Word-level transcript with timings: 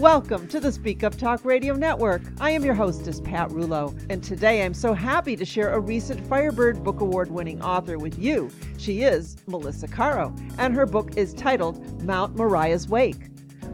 Welcome 0.00 0.48
to 0.48 0.60
the 0.60 0.72
Speak 0.72 1.04
Up 1.04 1.14
Talk 1.18 1.44
Radio 1.44 1.74
Network. 1.74 2.22
I 2.40 2.52
am 2.52 2.64
your 2.64 2.72
hostess, 2.72 3.20
Pat 3.20 3.50
Rullo, 3.50 3.94
and 4.08 4.24
today 4.24 4.64
I'm 4.64 4.72
so 4.72 4.94
happy 4.94 5.36
to 5.36 5.44
share 5.44 5.74
a 5.74 5.78
recent 5.78 6.26
Firebird 6.26 6.82
Book 6.82 7.02
Award 7.02 7.30
winning 7.30 7.60
author 7.60 7.98
with 7.98 8.18
you. 8.18 8.48
She 8.78 9.02
is 9.02 9.36
Melissa 9.46 9.86
Carro, 9.86 10.34
and 10.56 10.74
her 10.74 10.86
book 10.86 11.18
is 11.18 11.34
titled 11.34 12.02
Mount 12.02 12.34
Moriah's 12.34 12.88
Wake. 12.88 13.28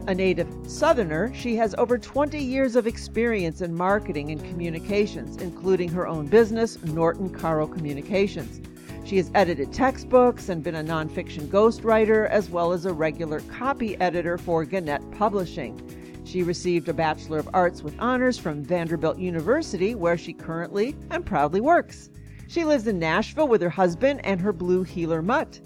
A 0.07 0.13
native 0.13 0.53
Southerner, 0.63 1.33
she 1.33 1.55
has 1.55 1.73
over 1.77 1.97
20 1.97 2.37
years 2.37 2.75
of 2.75 2.87
experience 2.87 3.61
in 3.61 3.73
marketing 3.73 4.29
and 4.31 4.43
communications, 4.43 5.37
including 5.37 5.87
her 5.87 6.07
own 6.07 6.27
business, 6.27 6.83
Norton 6.83 7.29
Carro 7.29 7.67
Communications. 7.67 8.59
She 9.05 9.15
has 9.15 9.31
edited 9.33 9.71
textbooks 9.71 10.49
and 10.49 10.61
been 10.61 10.75
a 10.75 10.83
nonfiction 10.83 11.47
ghostwriter, 11.47 12.27
as 12.27 12.49
well 12.49 12.73
as 12.73 12.85
a 12.85 12.91
regular 12.91 13.39
copy 13.39 13.95
editor 14.01 14.37
for 14.37 14.65
Gannett 14.65 15.09
Publishing. 15.11 15.81
She 16.27 16.43
received 16.43 16.89
a 16.89 16.93
Bachelor 16.93 17.39
of 17.39 17.47
Arts 17.53 17.81
with 17.81 17.95
honors 17.99 18.37
from 18.37 18.61
Vanderbilt 18.61 19.17
University, 19.17 19.95
where 19.95 20.17
she 20.17 20.33
currently 20.33 20.93
and 21.09 21.25
proudly 21.25 21.61
works. 21.61 22.09
She 22.49 22.65
lives 22.65 22.85
in 22.85 22.99
Nashville 22.99 23.47
with 23.47 23.61
her 23.61 23.69
husband 23.69 24.19
and 24.25 24.41
her 24.41 24.51
blue 24.51 24.83
heeler 24.83 25.21
mutt. 25.21 25.61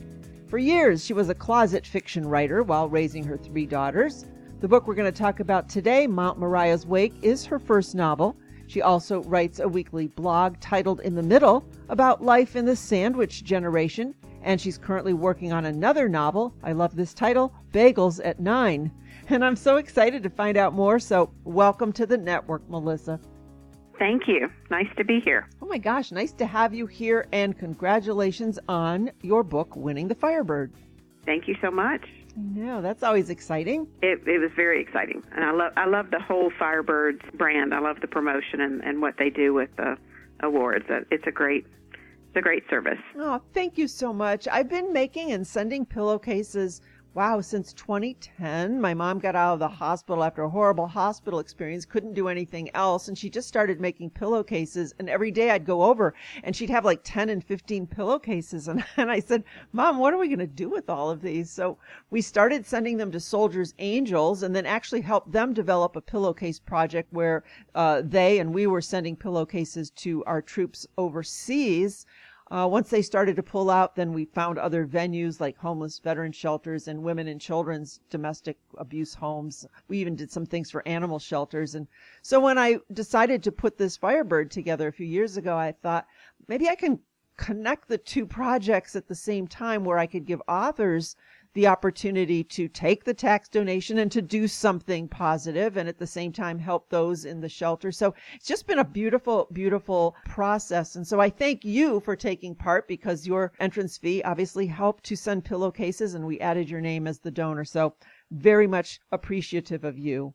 For 0.47 0.59
years, 0.59 1.03
she 1.03 1.13
was 1.13 1.29
a 1.29 1.33
closet 1.33 1.87
fiction 1.87 2.27
writer 2.27 2.61
while 2.61 2.87
raising 2.87 3.23
her 3.23 3.37
three 3.37 3.65
daughters. 3.65 4.27
The 4.59 4.67
book 4.67 4.85
we're 4.85 4.93
going 4.93 5.11
to 5.11 5.17
talk 5.17 5.39
about 5.39 5.67
today, 5.67 6.05
Mount 6.05 6.37
Moriah's 6.37 6.85
Wake, 6.85 7.15
is 7.23 7.43
her 7.47 7.57
first 7.57 7.95
novel. 7.95 8.37
She 8.67 8.83
also 8.83 9.23
writes 9.23 9.59
a 9.59 9.67
weekly 9.67 10.09
blog 10.09 10.59
titled 10.59 10.99
In 10.99 11.15
the 11.15 11.23
Middle 11.23 11.65
about 11.89 12.23
life 12.23 12.55
in 12.55 12.65
the 12.65 12.75
sandwich 12.75 13.43
generation, 13.43 14.13
and 14.43 14.59
she's 14.59 14.77
currently 14.77 15.13
working 15.13 15.53
on 15.53 15.65
another 15.65 16.09
novel. 16.09 16.53
I 16.63 16.71
love 16.71 16.95
this 16.95 17.13
title, 17.13 17.53
Bagels 17.71 18.19
at 18.23 18.39
Nine 18.39 18.91
and 19.29 19.45
I'm 19.45 19.55
so 19.55 19.77
excited 19.77 20.23
to 20.23 20.29
find 20.29 20.57
out 20.57 20.73
more. 20.73 20.99
So, 20.99 21.31
welcome 21.43 21.93
to 21.93 22.05
the 22.05 22.17
network, 22.17 22.67
Melissa. 22.69 23.19
Thank 23.97 24.27
you. 24.27 24.49
Nice 24.69 24.87
to 24.97 25.03
be 25.03 25.19
here. 25.19 25.47
Oh 25.61 25.67
my 25.67 25.77
gosh, 25.77 26.11
nice 26.11 26.33
to 26.33 26.45
have 26.45 26.73
you 26.73 26.87
here, 26.87 27.27
and 27.31 27.57
congratulations 27.57 28.57
on 28.67 29.11
your 29.21 29.43
book 29.43 29.75
winning 29.75 30.07
the 30.07 30.15
Firebird. 30.15 30.73
Thank 31.25 31.47
you 31.47 31.55
so 31.61 31.69
much. 31.69 32.01
No, 32.35 32.81
that's 32.81 33.03
always 33.03 33.29
exciting. 33.29 33.87
It, 34.01 34.21
it 34.25 34.39
was 34.39 34.51
very 34.55 34.81
exciting, 34.81 35.21
and 35.33 35.43
I 35.43 35.51
love 35.51 35.73
I 35.75 35.85
love 35.85 36.11
the 36.11 36.19
whole 36.19 36.51
Firebirds 36.59 37.31
brand. 37.33 37.73
I 37.73 37.79
love 37.79 38.01
the 38.01 38.07
promotion 38.07 38.59
and, 38.59 38.83
and 38.83 39.01
what 39.01 39.15
they 39.17 39.29
do 39.29 39.53
with 39.53 39.69
the 39.75 39.97
awards. 40.41 40.85
It's 41.11 41.27
a 41.27 41.31
great 41.31 41.67
a 42.35 42.41
great 42.41 42.63
service. 42.69 42.99
Oh, 43.17 43.41
thank 43.53 43.77
you 43.77 43.87
so 43.87 44.13
much. 44.13 44.47
I've 44.47 44.69
been 44.69 44.93
making 44.93 45.31
and 45.31 45.45
sending 45.45 45.85
pillowcases 45.85 46.81
Wow, 47.13 47.41
since 47.41 47.73
2010, 47.73 48.79
my 48.79 48.93
mom 48.93 49.19
got 49.19 49.35
out 49.35 49.55
of 49.55 49.59
the 49.59 49.67
hospital 49.67 50.23
after 50.23 50.43
a 50.43 50.49
horrible 50.49 50.87
hospital 50.87 51.39
experience, 51.39 51.83
couldn't 51.83 52.13
do 52.13 52.29
anything 52.29 52.73
else, 52.73 53.09
and 53.09 53.17
she 53.17 53.29
just 53.29 53.49
started 53.49 53.81
making 53.81 54.11
pillowcases. 54.11 54.93
And 54.97 55.09
every 55.09 55.29
day 55.29 55.49
I'd 55.49 55.65
go 55.65 55.83
over 55.83 56.13
and 56.41 56.55
she'd 56.55 56.69
have 56.69 56.85
like 56.85 57.01
10 57.03 57.27
and 57.27 57.43
15 57.43 57.87
pillowcases. 57.87 58.69
And, 58.69 58.85
and 58.95 59.11
I 59.11 59.19
said, 59.19 59.43
Mom, 59.73 59.97
what 59.97 60.13
are 60.13 60.17
we 60.17 60.29
going 60.29 60.39
to 60.39 60.47
do 60.47 60.69
with 60.69 60.89
all 60.89 61.09
of 61.09 61.21
these? 61.21 61.51
So 61.51 61.77
we 62.11 62.21
started 62.21 62.65
sending 62.65 62.95
them 62.95 63.11
to 63.11 63.19
Soldiers 63.19 63.73
Angels 63.79 64.41
and 64.41 64.55
then 64.55 64.65
actually 64.65 65.01
helped 65.01 65.33
them 65.33 65.53
develop 65.53 65.97
a 65.97 66.01
pillowcase 66.01 66.59
project 66.59 67.11
where 67.11 67.43
uh, 67.75 68.03
they 68.05 68.39
and 68.39 68.53
we 68.53 68.67
were 68.67 68.79
sending 68.79 69.17
pillowcases 69.17 69.89
to 69.97 70.23
our 70.23 70.41
troops 70.41 70.87
overseas. 70.97 72.05
Uh, 72.51 72.67
once 72.67 72.89
they 72.89 73.01
started 73.01 73.37
to 73.37 73.41
pull 73.41 73.69
out, 73.69 73.95
then 73.95 74.11
we 74.11 74.25
found 74.25 74.59
other 74.59 74.85
venues 74.85 75.39
like 75.39 75.57
homeless 75.57 75.99
veteran 75.99 76.33
shelters 76.33 76.89
and 76.89 77.01
women 77.01 77.29
and 77.29 77.39
children's 77.39 78.01
domestic 78.09 78.57
abuse 78.77 79.13
homes. 79.13 79.65
We 79.87 79.99
even 79.99 80.17
did 80.17 80.29
some 80.29 80.45
things 80.45 80.69
for 80.69 80.85
animal 80.85 81.17
shelters. 81.17 81.75
And 81.75 81.87
so 82.21 82.41
when 82.41 82.57
I 82.57 82.79
decided 82.91 83.41
to 83.43 83.53
put 83.53 83.77
this 83.77 83.95
Firebird 83.95 84.51
together 84.51 84.89
a 84.89 84.91
few 84.91 85.05
years 85.05 85.37
ago, 85.37 85.55
I 85.55 85.71
thought 85.71 86.05
maybe 86.49 86.67
I 86.67 86.75
can 86.75 86.99
connect 87.37 87.87
the 87.87 87.97
two 87.97 88.25
projects 88.25 88.97
at 88.97 89.07
the 89.07 89.15
same 89.15 89.47
time 89.47 89.85
where 89.85 89.97
I 89.97 90.05
could 90.05 90.25
give 90.25 90.41
authors 90.45 91.15
the 91.53 91.67
opportunity 91.67 92.43
to 92.43 92.67
take 92.67 93.03
the 93.03 93.13
tax 93.13 93.49
donation 93.49 93.97
and 93.97 94.11
to 94.11 94.21
do 94.21 94.47
something 94.47 95.07
positive 95.07 95.77
and 95.77 95.89
at 95.89 95.97
the 95.97 96.07
same 96.07 96.31
time 96.31 96.57
help 96.57 96.89
those 96.89 97.25
in 97.25 97.41
the 97.41 97.49
shelter. 97.49 97.91
So 97.91 98.13
it's 98.35 98.47
just 98.47 98.67
been 98.67 98.79
a 98.79 98.85
beautiful, 98.85 99.47
beautiful 99.51 100.15
process. 100.25 100.95
And 100.95 101.05
so 101.05 101.19
I 101.19 101.29
thank 101.29 101.65
you 101.65 101.99
for 102.01 102.15
taking 102.15 102.55
part 102.55 102.87
because 102.87 103.27
your 103.27 103.51
entrance 103.59 103.97
fee 103.97 104.23
obviously 104.23 104.67
helped 104.67 105.03
to 105.05 105.15
send 105.15 105.45
pillowcases 105.45 106.13
and 106.13 106.25
we 106.25 106.39
added 106.39 106.69
your 106.69 106.81
name 106.81 107.07
as 107.07 107.19
the 107.19 107.31
donor. 107.31 107.65
So 107.65 107.95
very 108.31 108.67
much 108.67 108.99
appreciative 109.11 109.83
of 109.83 109.97
you. 109.97 110.33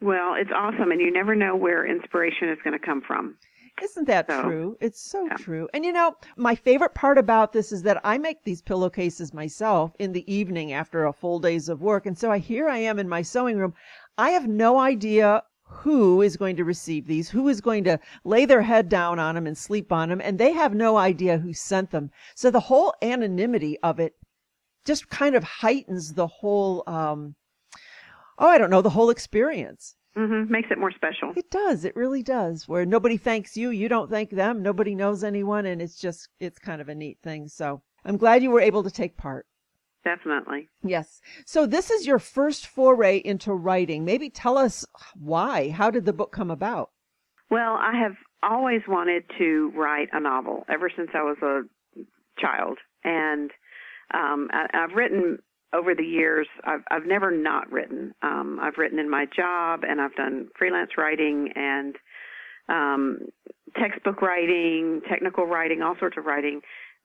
Well, 0.00 0.34
it's 0.34 0.50
awesome. 0.54 0.90
And 0.90 1.00
you 1.00 1.12
never 1.12 1.34
know 1.34 1.56
where 1.56 1.86
inspiration 1.86 2.48
is 2.48 2.58
going 2.64 2.78
to 2.78 2.84
come 2.84 3.02
from. 3.06 3.36
Isn't 3.82 4.06
that 4.06 4.28
so, 4.28 4.42
true? 4.42 4.76
It's 4.80 5.00
so 5.00 5.26
yeah. 5.26 5.36
true. 5.36 5.68
And 5.74 5.84
you 5.84 5.92
know, 5.92 6.16
my 6.36 6.54
favorite 6.54 6.94
part 6.94 7.18
about 7.18 7.52
this 7.52 7.72
is 7.72 7.82
that 7.82 8.00
I 8.04 8.18
make 8.18 8.44
these 8.44 8.62
pillowcases 8.62 9.34
myself 9.34 9.92
in 9.98 10.12
the 10.12 10.32
evening 10.32 10.72
after 10.72 11.04
a 11.04 11.12
full 11.12 11.40
days 11.40 11.68
of 11.68 11.82
work. 11.82 12.06
And 12.06 12.16
so 12.16 12.30
I 12.30 12.38
here 12.38 12.68
I 12.68 12.78
am 12.78 12.98
in 12.98 13.08
my 13.08 13.22
sewing 13.22 13.58
room. 13.58 13.74
I 14.16 14.30
have 14.30 14.46
no 14.46 14.78
idea 14.78 15.42
who 15.66 16.22
is 16.22 16.36
going 16.36 16.56
to 16.56 16.64
receive 16.64 17.06
these, 17.06 17.30
who 17.30 17.48
is 17.48 17.60
going 17.60 17.84
to 17.84 17.98
lay 18.22 18.44
their 18.44 18.62
head 18.62 18.88
down 18.88 19.18
on 19.18 19.34
them 19.34 19.46
and 19.46 19.58
sleep 19.58 19.90
on 19.90 20.08
them, 20.08 20.20
and 20.20 20.38
they 20.38 20.52
have 20.52 20.74
no 20.74 20.96
idea 20.96 21.38
who 21.38 21.52
sent 21.52 21.90
them. 21.90 22.10
So 22.34 22.50
the 22.50 22.60
whole 22.60 22.94
anonymity 23.02 23.78
of 23.80 23.98
it 23.98 24.14
just 24.84 25.08
kind 25.08 25.34
of 25.34 25.42
heightens 25.42 26.14
the 26.14 26.26
whole 26.26 26.84
um 26.86 27.34
oh, 28.38 28.48
I 28.48 28.58
don't 28.58 28.70
know, 28.70 28.82
the 28.82 28.90
whole 28.90 29.10
experience. 29.10 29.96
Mm-hmm. 30.16 30.52
Makes 30.52 30.70
it 30.70 30.78
more 30.78 30.92
special. 30.92 31.32
It 31.36 31.50
does. 31.50 31.84
It 31.84 31.96
really 31.96 32.22
does. 32.22 32.68
Where 32.68 32.86
nobody 32.86 33.16
thanks 33.16 33.56
you, 33.56 33.70
you 33.70 33.88
don't 33.88 34.10
thank 34.10 34.30
them, 34.30 34.62
nobody 34.62 34.94
knows 34.94 35.24
anyone, 35.24 35.66
and 35.66 35.82
it's 35.82 35.98
just 35.98 36.28
it's 36.38 36.58
kind 36.58 36.80
of 36.80 36.88
a 36.88 36.94
neat 36.94 37.18
thing. 37.22 37.48
So 37.48 37.82
I'm 38.04 38.16
glad 38.16 38.42
you 38.42 38.50
were 38.50 38.60
able 38.60 38.84
to 38.84 38.90
take 38.90 39.16
part. 39.16 39.46
Definitely. 40.04 40.68
Yes. 40.82 41.20
So 41.46 41.66
this 41.66 41.90
is 41.90 42.06
your 42.06 42.18
first 42.18 42.66
foray 42.66 43.22
into 43.24 43.52
writing. 43.52 44.04
Maybe 44.04 44.28
tell 44.30 44.58
us 44.58 44.84
why. 45.18 45.70
How 45.70 45.90
did 45.90 46.04
the 46.04 46.12
book 46.12 46.30
come 46.30 46.50
about? 46.50 46.90
Well, 47.50 47.72
I 47.72 47.98
have 47.98 48.16
always 48.42 48.82
wanted 48.86 49.24
to 49.38 49.72
write 49.74 50.08
a 50.12 50.20
novel 50.20 50.64
ever 50.68 50.90
since 50.94 51.10
I 51.14 51.22
was 51.22 51.38
a 51.42 51.62
child, 52.38 52.78
and 53.02 53.50
um, 54.12 54.48
I, 54.52 54.66
I've 54.74 54.94
written 54.94 55.38
over 55.74 55.94
the 55.94 56.04
years, 56.04 56.46
I've 56.64 56.82
I've 56.90 57.06
never 57.06 57.30
not 57.30 57.70
written. 57.70 58.14
Um, 58.22 58.58
I've 58.62 58.78
written 58.78 58.98
in 58.98 59.10
my 59.10 59.26
job, 59.36 59.80
and 59.82 60.00
I've 60.00 60.14
done 60.14 60.48
freelance 60.58 60.92
writing 60.96 61.52
and 61.54 61.96
um, 62.68 63.18
textbook 63.76 64.22
writing, 64.22 65.02
technical 65.08 65.46
writing, 65.46 65.82
all 65.82 65.96
sorts 65.98 66.16
of 66.16 66.24
writing. 66.24 66.60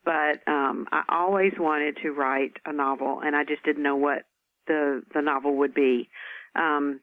But 0.06 0.48
um, 0.48 0.88
I 0.92 1.04
always 1.10 1.54
wanted 1.58 1.98
to 2.04 2.12
write 2.12 2.54
a 2.66 2.72
novel, 2.72 3.22
and 3.24 3.36
I 3.36 3.44
just 3.44 3.64
didn't 3.64 3.84
know 3.84 3.98
what 3.98 4.24
the 4.68 5.02
the 5.14 5.22
novel 5.22 5.58
would 5.58 5.74
be. 5.74 6.10
Um, 6.56 7.02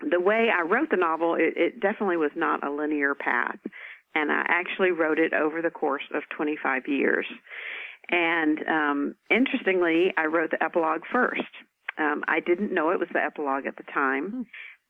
the 0.00 0.20
way 0.20 0.48
I 0.54 0.62
wrote 0.62 0.90
the 0.90 0.96
novel, 0.96 1.34
it, 1.34 1.54
it 1.56 1.80
definitely 1.80 2.16
was 2.16 2.32
not 2.36 2.66
a 2.66 2.70
linear 2.70 3.14
path, 3.14 3.58
and 4.14 4.30
I 4.30 4.44
actually 4.48 4.90
wrote 4.90 5.18
it 5.18 5.32
over 5.32 5.62
the 5.62 5.70
course 5.70 6.02
of 6.14 6.22
25 6.36 6.82
years. 6.86 7.26
And 8.10 8.58
um, 8.68 9.14
interestingly, 9.30 10.12
I 10.16 10.26
wrote 10.26 10.50
the 10.50 10.62
epilogue 10.62 11.02
first. 11.10 11.42
Um, 11.98 12.24
I 12.26 12.40
didn't 12.40 12.74
know 12.74 12.90
it 12.90 12.98
was 12.98 13.08
the 13.12 13.22
epilogue 13.22 13.66
at 13.66 13.76
the 13.76 13.84
time, 13.92 14.30
hmm. 14.30 14.42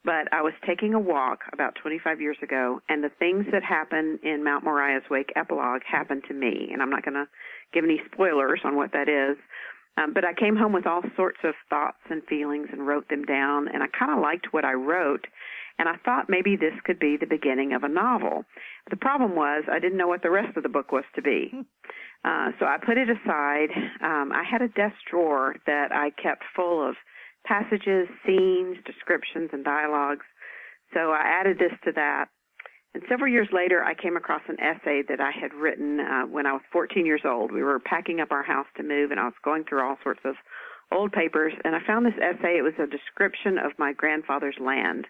but 0.04 0.32
I 0.32 0.42
was 0.42 0.54
taking 0.66 0.94
a 0.94 0.98
walk 0.98 1.40
about 1.52 1.76
25 1.82 2.20
years 2.20 2.38
ago, 2.42 2.80
and 2.88 3.04
the 3.04 3.10
things 3.18 3.44
that 3.52 3.62
happen 3.62 4.18
in 4.22 4.42
Mount 4.42 4.64
Moriah's 4.64 5.04
Wake 5.10 5.32
epilogue 5.36 5.82
happened 5.90 6.22
to 6.28 6.34
me. 6.34 6.70
And 6.72 6.82
I'm 6.82 6.90
not 6.90 7.04
going 7.04 7.14
to 7.14 7.28
give 7.72 7.84
any 7.84 8.00
spoilers 8.12 8.60
on 8.64 8.76
what 8.76 8.92
that 8.92 9.08
is. 9.08 9.36
Um, 9.96 10.12
but 10.12 10.24
I 10.24 10.32
came 10.34 10.56
home 10.56 10.72
with 10.72 10.86
all 10.86 11.02
sorts 11.14 11.38
of 11.44 11.54
thoughts 11.70 12.02
and 12.10 12.22
feelings 12.24 12.68
and 12.72 12.86
wrote 12.86 13.08
them 13.08 13.24
down, 13.24 13.68
and 13.68 13.82
I 13.82 13.86
kind 13.96 14.10
of 14.10 14.18
liked 14.18 14.52
what 14.52 14.64
I 14.64 14.72
wrote. 14.72 15.26
And 15.78 15.88
I 15.88 15.96
thought 16.04 16.26
maybe 16.28 16.56
this 16.56 16.74
could 16.84 16.98
be 16.98 17.16
the 17.16 17.26
beginning 17.26 17.74
of 17.74 17.82
a 17.82 17.88
novel. 17.88 18.44
The 18.90 18.96
problem 18.96 19.34
was 19.34 19.64
I 19.70 19.78
didn't 19.78 19.98
know 19.98 20.08
what 20.08 20.22
the 20.22 20.30
rest 20.30 20.56
of 20.56 20.62
the 20.62 20.68
book 20.68 20.92
was 20.92 21.04
to 21.14 21.22
be. 21.22 21.52
Uh, 22.24 22.52
so 22.58 22.64
I 22.64 22.78
put 22.84 22.96
it 22.96 23.08
aside. 23.10 23.68
Um, 24.02 24.32
I 24.32 24.44
had 24.48 24.62
a 24.62 24.68
desk 24.68 24.96
drawer 25.10 25.56
that 25.66 25.92
I 25.92 26.10
kept 26.10 26.42
full 26.56 26.86
of 26.86 26.96
passages, 27.44 28.08
scenes, 28.26 28.78
descriptions, 28.86 29.50
and 29.52 29.62
dialogues. 29.62 30.24
So 30.94 31.10
I 31.10 31.20
added 31.24 31.58
this 31.58 31.76
to 31.84 31.92
that. 31.92 32.26
And 32.94 33.02
several 33.08 33.30
years 33.30 33.48
later, 33.52 33.82
I 33.82 33.92
came 33.94 34.16
across 34.16 34.42
an 34.48 34.56
essay 34.60 35.02
that 35.08 35.20
I 35.20 35.32
had 35.32 35.52
written 35.52 36.00
uh, 36.00 36.22
when 36.22 36.46
I 36.46 36.52
was 36.52 36.62
14 36.72 37.04
years 37.04 37.22
old. 37.24 37.52
We 37.52 37.62
were 37.62 37.80
packing 37.80 38.20
up 38.20 38.30
our 38.30 38.44
house 38.44 38.68
to 38.76 38.82
move, 38.82 39.10
and 39.10 39.20
I 39.20 39.24
was 39.24 39.34
going 39.44 39.64
through 39.64 39.82
all 39.82 39.98
sorts 40.02 40.20
of 40.24 40.36
old 40.92 41.12
papers, 41.12 41.52
and 41.64 41.74
I 41.74 41.80
found 41.84 42.06
this 42.06 42.14
essay. 42.22 42.56
It 42.56 42.62
was 42.62 42.78
a 42.78 42.86
description 42.86 43.58
of 43.58 43.72
my 43.78 43.92
grandfather's 43.92 44.56
land. 44.60 45.06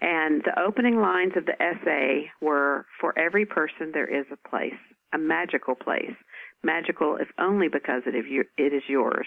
And 0.00 0.42
the 0.44 0.58
opening 0.60 1.00
lines 1.00 1.32
of 1.36 1.46
the 1.46 1.60
essay 1.60 2.30
were 2.40 2.86
For 3.00 3.16
every 3.18 3.44
person, 3.44 3.90
there 3.92 4.06
is 4.06 4.26
a 4.32 4.48
place 4.48 4.72
a 5.14 5.18
magical 5.18 5.74
place. 5.74 6.14
Magical 6.62 7.16
if 7.16 7.28
only 7.38 7.68
because 7.68 8.02
it 8.06 8.14
is 8.16 8.82
yours. 8.88 9.26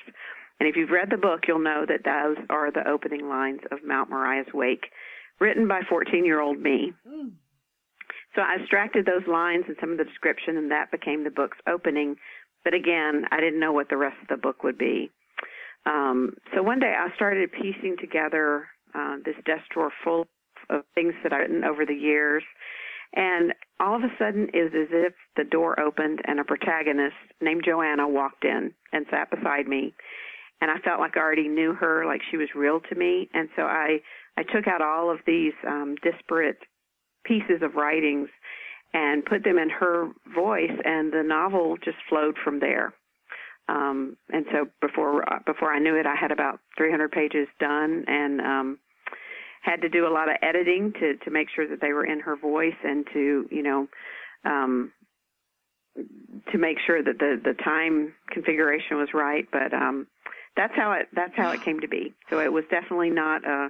And 0.60 0.68
if 0.68 0.76
you've 0.76 0.90
read 0.90 1.10
the 1.12 1.18
book, 1.18 1.42
you'll 1.48 1.60
know 1.60 1.86
that 1.88 2.04
those 2.04 2.44
are 2.50 2.72
the 2.72 2.88
opening 2.88 3.30
lines 3.30 3.62
of 3.72 3.80
Mount 3.86 4.10
Moriah's 4.10 4.52
Wake, 4.54 4.88
written 5.40 5.68
by 5.68 5.82
14 5.88 6.26
year 6.26 6.42
old 6.42 6.60
me. 6.60 6.94
So 8.36 8.42
I 8.42 8.58
extracted 8.60 9.06
those 9.06 9.28
lines 9.28 9.66
and 9.68 9.78
some 9.80 9.92
of 9.92 9.98
the 9.98 10.04
description, 10.04 10.58
and 10.58 10.72
that 10.72 10.92
became 10.92 11.24
the 11.24 11.30
book's 11.30 11.58
opening. 11.68 12.18
But 12.64 12.74
again, 12.74 13.26
I 13.32 13.40
didn't 13.40 13.60
know 13.60 13.72
what 13.72 13.90
the 13.90 13.98
rest 13.98 14.18
of 14.22 14.28
the 14.28 14.38
book 14.38 14.64
would 14.64 14.78
be. 14.78 15.12
Um, 15.86 16.34
so 16.54 16.62
one 16.62 16.80
day 16.80 16.94
I 16.98 17.14
started 17.16 17.52
piecing 17.52 17.96
together 18.00 18.68
uh, 18.94 19.18
this 19.24 19.36
desk 19.46 19.64
drawer 19.74 19.92
full 20.04 20.28
of 20.70 20.84
things 20.96 21.14
that 21.24 21.32
I've 21.32 21.42
written 21.42 21.64
over 21.64 21.86
the 21.86 21.94
years. 21.94 22.44
And 23.14 23.54
all 23.80 23.96
of 23.96 24.04
a 24.04 24.14
sudden, 24.20 24.50
it 24.54 24.64
was 24.64 24.74
as 24.74 24.90
if 24.92 25.14
the 25.36 25.44
door 25.44 25.80
opened 25.80 26.22
and 26.26 26.40
a 26.40 26.44
protagonist 26.44 27.16
named 27.42 27.64
Joanna 27.66 28.08
walked 28.08 28.44
in 28.44 28.74
and 28.92 29.06
sat 29.10 29.30
beside 29.32 29.68
me. 29.68 29.94
And 30.60 30.72
I 30.72 30.80
felt 30.80 31.00
like 31.00 31.16
I 31.16 31.20
already 31.20 31.48
knew 31.48 31.74
her, 31.74 32.06
like 32.06 32.22
she 32.30 32.38
was 32.38 32.50
real 32.56 32.80
to 32.90 32.96
me. 32.96 33.30
And 33.34 33.50
so 33.56 33.64
I, 33.64 34.00
I 34.38 34.44
took 34.44 34.68
out 34.68 34.82
all 34.82 35.12
of 35.12 35.20
these 35.26 35.54
um, 35.68 35.96
disparate 36.04 36.58
pieces 37.24 37.62
of 37.62 37.76
writings 37.76 38.30
and 38.94 39.26
put 39.26 39.44
them 39.44 39.58
in 39.58 39.70
her 39.70 40.10
voice, 40.34 40.72
and 40.86 41.12
the 41.12 41.24
novel 41.24 41.78
just 41.84 41.98
flowed 42.10 42.36
from 42.44 42.60
there. 42.60 42.94
Um, 43.70 44.16
and 44.30 44.46
so 44.52 44.66
before 44.82 45.26
before 45.46 45.74
I 45.74 45.80
knew 45.80 45.96
it, 45.96 46.06
I 46.06 46.16
had 46.16 46.32
about 46.32 46.60
300 46.78 47.12
pages 47.12 47.48
done, 47.60 48.06
and 48.08 48.40
um, 48.40 48.80
had 49.62 49.82
to 49.82 49.90
do 49.90 50.08
a 50.08 50.14
lot 50.14 50.30
of 50.30 50.36
editing 50.42 50.94
to 51.00 51.18
to 51.24 51.32
make 51.32 51.48
sure 51.56 51.68
that 51.68 51.82
they 51.82 51.94
were 51.94 52.06
in 52.06 52.20
her 52.20 52.36
voice 52.36 52.78
and 52.84 53.06
to 53.14 53.48
you 53.52 53.64
know 53.64 53.88
um 54.46 54.92
to 56.52 56.58
make 56.58 56.78
sure 56.86 57.04
that 57.04 57.18
the 57.20 57.42
the 57.44 57.54
time 57.64 58.14
configuration 58.32 58.98
was 58.98 59.10
right. 59.14 59.48
But 59.52 59.74
um 59.74 60.08
that's 60.56 60.74
how 60.76 60.94
it 60.94 61.08
that's 61.14 61.34
how 61.36 61.52
it 61.52 61.64
came 61.64 61.80
to 61.82 61.88
be. 61.88 62.14
So 62.30 62.40
it 62.40 62.52
was 62.52 62.64
definitely 62.70 63.12
not 63.12 63.46
a 63.46 63.70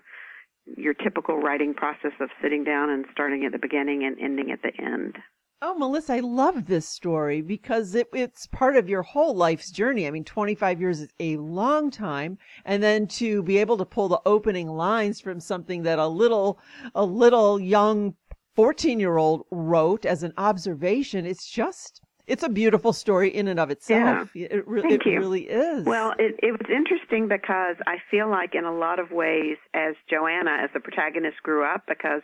your 0.75 0.93
typical 0.93 1.37
writing 1.37 1.73
process 1.73 2.11
of 2.19 2.29
sitting 2.41 2.63
down 2.63 2.89
and 2.89 3.05
starting 3.13 3.45
at 3.45 3.53
the 3.53 3.57
beginning 3.57 4.03
and 4.03 4.17
ending 4.19 4.51
at 4.51 4.61
the 4.61 4.71
end 4.83 5.17
Oh, 5.59 5.75
Melissa, 5.75 6.13
I 6.13 6.19
love 6.19 6.68
this 6.68 6.88
story 6.88 7.42
because 7.42 7.95
it, 7.95 8.07
it's 8.13 8.45
part 8.48 8.75
of 8.75 8.88
your 8.88 9.01
whole 9.01 9.36
life's 9.36 9.71
journey. 9.71 10.06
I 10.06 10.12
mean, 10.12 10.24
25 10.24 10.80
years 10.80 11.01
is 11.01 11.09
a 11.19 11.38
long 11.38 11.89
time. 11.89 12.38
And 12.63 12.83
then 12.83 13.07
to 13.07 13.42
be 13.42 13.57
able 13.57 13.77
to 13.77 13.86
pull 13.86 14.07
the 14.07 14.21
opening 14.27 14.69
lines 14.69 15.19
from 15.19 15.39
something 15.39 15.81
that 15.83 15.98
a 15.98 16.07
little, 16.07 16.59
a 16.94 17.04
little 17.04 17.59
young 17.59 18.13
14 18.56 19.00
year 19.00 19.18
old 19.18 19.45
wrote 19.50 20.06
as 20.06 20.21
an 20.21 20.33
observation, 20.38 21.25
it's 21.25 21.50
just, 21.50 22.01
it's 22.27 22.44
a 22.44 22.50
beautiful 22.50 22.94
story 22.94 23.30
in 23.30 23.48
and 23.48 23.59
of 23.59 23.71
itself. 23.71 24.30
Yeah. 24.36 24.50
It, 24.51 24.68
re- 24.68 24.83
Thank 24.83 25.07
it 25.07 25.09
you. 25.09 25.18
really 25.18 25.50
is. 25.50 25.86
Well, 25.88 26.13
it, 26.19 26.36
it 26.44 26.51
was 26.51 26.69
interesting 26.69 27.27
because 27.27 27.77
I 27.88 27.95
feel 28.12 28.30
like 28.30 28.54
in 28.54 28.63
a 28.63 28.75
lot 28.75 29.00
of 29.00 29.09
ways, 29.09 29.57
as 29.74 29.95
Joanna, 30.07 30.57
as 30.63 30.69
the 30.75 30.81
protagonist 30.81 31.38
grew 31.42 31.65
up, 31.65 31.86
because 31.88 32.21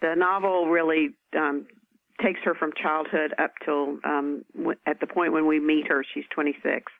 the 0.00 0.14
novel 0.16 0.66
really 0.66 1.10
um, 1.38 1.66
takes 2.22 2.40
her 2.44 2.54
from 2.54 2.72
childhood 2.80 3.34
up 3.38 3.52
till 3.64 3.98
um, 4.04 4.44
w- 4.56 4.78
at 4.86 5.00
the 5.00 5.06
point 5.06 5.32
when 5.32 5.46
we 5.46 5.58
meet 5.60 5.86
her, 5.88 6.04
she's 6.14 6.24
26. 6.34 6.90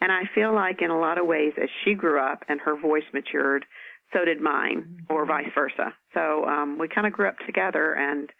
And 0.00 0.10
I 0.12 0.22
feel 0.34 0.54
like 0.54 0.82
in 0.82 0.90
a 0.90 0.98
lot 0.98 1.18
of 1.18 1.26
ways, 1.26 1.52
as 1.60 1.68
she 1.84 1.94
grew 1.94 2.20
up 2.20 2.44
and 2.48 2.60
her 2.60 2.78
voice 2.80 3.04
matured, 3.12 3.64
so 4.12 4.24
did 4.24 4.40
mine, 4.40 4.98
or 5.08 5.24
vice 5.24 5.48
versa. 5.54 5.94
So 6.12 6.44
um, 6.44 6.78
we 6.78 6.88
kind 6.88 7.06
of 7.06 7.12
grew 7.12 7.28
up 7.28 7.38
together. 7.46 7.94
And 7.94 8.30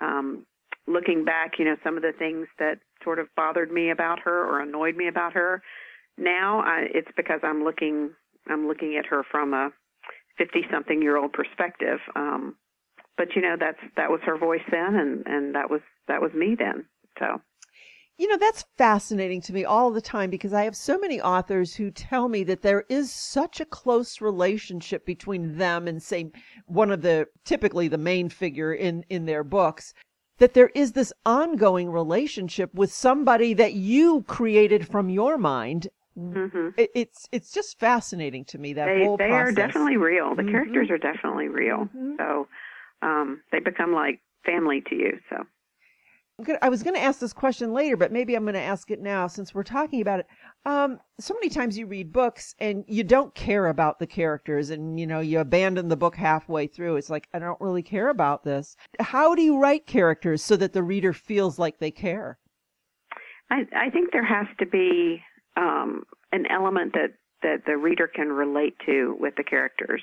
um, 0.00 0.46
looking 0.86 1.24
back, 1.24 1.52
you 1.58 1.64
know, 1.64 1.76
some 1.82 1.96
of 1.96 2.02
the 2.02 2.12
things 2.18 2.46
that 2.58 2.78
sort 3.02 3.18
of 3.18 3.28
bothered 3.36 3.70
me 3.70 3.90
about 3.90 4.18
her 4.20 4.44
or 4.44 4.60
annoyed 4.60 4.96
me 4.96 5.08
about 5.08 5.32
her, 5.32 5.62
now 6.18 6.60
I, 6.60 6.86
it's 6.92 7.10
because 7.16 7.40
I'm 7.42 7.64
looking 7.64 8.10
I'm 8.48 8.68
looking 8.68 8.96
at 8.96 9.06
her 9.06 9.22
from 9.30 9.54
a 9.54 9.70
50 10.38 10.60
something 10.72 11.02
year 11.02 11.16
old 11.16 11.32
perspective. 11.32 11.98
Um, 12.14 12.56
but 13.16 13.34
you 13.34 13.42
know 13.42 13.56
that's 13.58 13.80
that 13.96 14.10
was 14.10 14.20
her 14.24 14.36
voice 14.38 14.62
then 14.70 14.94
and 14.94 15.26
and 15.26 15.54
that 15.54 15.70
was 15.70 15.80
that 16.08 16.20
was 16.20 16.32
me 16.34 16.54
then 16.58 16.84
so 17.18 17.40
you 18.18 18.28
know 18.28 18.36
that's 18.38 18.64
fascinating 18.78 19.40
to 19.42 19.52
me 19.52 19.64
all 19.64 19.90
the 19.90 20.00
time 20.00 20.30
because 20.30 20.52
i 20.52 20.64
have 20.64 20.76
so 20.76 20.98
many 20.98 21.20
authors 21.20 21.74
who 21.74 21.90
tell 21.90 22.28
me 22.28 22.44
that 22.44 22.62
there 22.62 22.84
is 22.88 23.12
such 23.12 23.60
a 23.60 23.64
close 23.66 24.20
relationship 24.20 25.04
between 25.04 25.56
them 25.58 25.86
and 25.88 26.02
say 26.02 26.30
one 26.66 26.90
of 26.90 27.02
the 27.02 27.26
typically 27.44 27.88
the 27.88 27.98
main 27.98 28.28
figure 28.28 28.72
in 28.72 29.04
in 29.08 29.26
their 29.26 29.44
books 29.44 29.92
that 30.38 30.52
there 30.54 30.70
is 30.74 30.92
this 30.92 31.12
ongoing 31.24 31.90
relationship 31.90 32.72
with 32.74 32.92
somebody 32.92 33.54
that 33.54 33.72
you 33.72 34.22
created 34.26 34.86
from 34.86 35.08
your 35.08 35.36
mind 35.38 35.88
mm-hmm. 36.18 36.68
it, 36.76 36.90
it's 36.94 37.28
it's 37.32 37.50
just 37.50 37.78
fascinating 37.78 38.44
to 38.44 38.58
me 38.58 38.72
that 38.74 38.86
they, 38.86 39.04
whole 39.04 39.16
they 39.16 39.28
process. 39.28 39.52
are 39.52 39.54
definitely 39.54 39.96
real 39.96 40.34
the 40.34 40.42
Mhm. 40.42 40.50
characters 40.50 40.90
are 40.90 40.98
definitely 40.98 41.48
real 41.48 41.88
Mhm. 41.94 42.16
so 42.18 42.48
um 43.02 43.42
they 43.52 43.60
become 43.60 43.92
like 43.92 44.20
family 44.44 44.82
to 44.88 44.94
you 44.94 45.18
so 45.30 45.44
I 46.60 46.68
was 46.68 46.82
going 46.82 46.92
to 46.92 47.00
ask 47.00 47.18
this 47.18 47.32
question 47.32 47.72
later, 47.72 47.96
but 47.96 48.12
maybe 48.12 48.34
I'm 48.34 48.44
going 48.44 48.52
to 48.52 48.60
ask 48.60 48.90
it 48.90 49.00
now 49.00 49.26
since 49.26 49.54
we're 49.54 49.62
talking 49.62 50.02
about 50.02 50.20
it. 50.20 50.26
Um, 50.66 51.00
so 51.18 51.32
many 51.32 51.48
times 51.48 51.78
you 51.78 51.86
read 51.86 52.12
books 52.12 52.54
and 52.58 52.84
you 52.86 53.04
don't 53.04 53.34
care 53.34 53.68
about 53.68 53.98
the 53.98 54.06
characters, 54.06 54.68
and 54.68 55.00
you 55.00 55.06
know 55.06 55.20
you 55.20 55.38
abandon 55.40 55.88
the 55.88 55.96
book 55.96 56.14
halfway 56.14 56.66
through. 56.66 56.96
It's 56.96 57.08
like 57.08 57.26
I 57.32 57.38
don't 57.38 57.58
really 57.58 57.82
care 57.82 58.10
about 58.10 58.44
this. 58.44 58.76
How 59.00 59.34
do 59.34 59.40
you 59.40 59.58
write 59.58 59.86
characters 59.86 60.44
so 60.44 60.56
that 60.56 60.74
the 60.74 60.82
reader 60.82 61.14
feels 61.14 61.58
like 61.58 61.78
they 61.78 61.90
care? 61.90 62.38
i 63.50 63.66
i 63.74 63.90
think 63.90 64.12
there 64.12 64.24
has 64.24 64.46
to 64.58 64.66
be 64.66 65.22
um 65.56 66.04
an 66.32 66.46
element 66.50 66.92
that 66.92 67.14
that 67.42 67.64
the 67.66 67.76
reader 67.76 68.06
can 68.06 68.28
relate 68.28 68.74
to 68.84 69.16
with 69.20 69.34
the 69.36 69.44
characters 69.44 70.02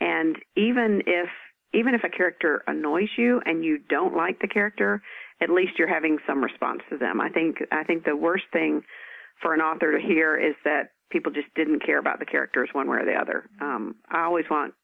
and 0.00 0.36
even 0.56 1.02
if 1.06 1.28
even 1.74 1.94
if 1.94 2.02
a 2.04 2.08
character 2.08 2.62
annoys 2.66 3.08
you 3.16 3.40
and 3.44 3.64
you 3.64 3.78
don't 3.78 4.16
like 4.16 4.40
the 4.40 4.48
character 4.48 5.02
at 5.40 5.50
least 5.50 5.78
you're 5.78 5.92
having 5.92 6.18
some 6.26 6.42
response 6.42 6.80
to 6.90 6.98
them. 6.98 7.20
I 7.20 7.28
think 7.28 7.58
i 7.72 7.84
think 7.84 8.04
the 8.04 8.16
worst 8.16 8.44
thing 8.52 8.82
for 9.40 9.54
an 9.54 9.60
author 9.60 9.96
to 9.96 10.04
hear 10.04 10.36
is 10.36 10.54
that 10.64 10.90
people 11.10 11.32
just 11.32 11.52
didn't 11.54 11.84
care 11.84 11.98
about 11.98 12.18
the 12.18 12.26
characters 12.26 12.68
one 12.72 12.88
way 12.88 12.98
or 12.98 13.04
the 13.04 13.14
other. 13.14 13.48
Um 13.60 13.96
i 14.10 14.24
always 14.24 14.46
want 14.50 14.74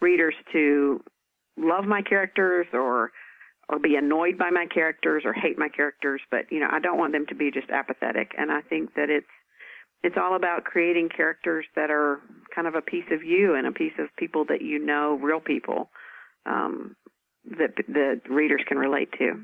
readers 0.00 0.34
to 0.52 1.02
love 1.56 1.84
my 1.84 2.02
characters 2.02 2.66
or 2.72 3.12
or 3.68 3.78
be 3.80 3.96
annoyed 3.96 4.38
by 4.38 4.50
my 4.50 4.66
characters 4.72 5.22
or 5.24 5.32
hate 5.32 5.58
my 5.58 5.68
characters 5.68 6.20
but 6.30 6.50
you 6.50 6.60
know 6.60 6.68
i 6.70 6.78
don't 6.80 6.98
want 6.98 7.12
them 7.12 7.26
to 7.28 7.34
be 7.34 7.50
just 7.50 7.70
apathetic. 7.70 8.32
And 8.38 8.50
i 8.50 8.60
think 8.62 8.94
that 8.94 9.10
it's 9.10 9.26
it's 10.02 10.16
all 10.16 10.36
about 10.36 10.64
creating 10.64 11.08
characters 11.08 11.64
that 11.74 11.90
are 11.90 12.20
kind 12.54 12.66
of 12.66 12.74
a 12.74 12.82
piece 12.82 13.10
of 13.10 13.24
you 13.24 13.54
and 13.54 13.66
a 13.66 13.72
piece 13.72 13.98
of 13.98 14.14
people 14.16 14.44
that 14.48 14.62
you 14.62 14.78
know 14.78 15.18
real 15.22 15.40
people 15.40 15.90
um 16.46 16.96
that 17.58 17.70
the 17.88 18.20
readers 18.28 18.62
can 18.66 18.78
relate 18.78 19.08
to 19.18 19.40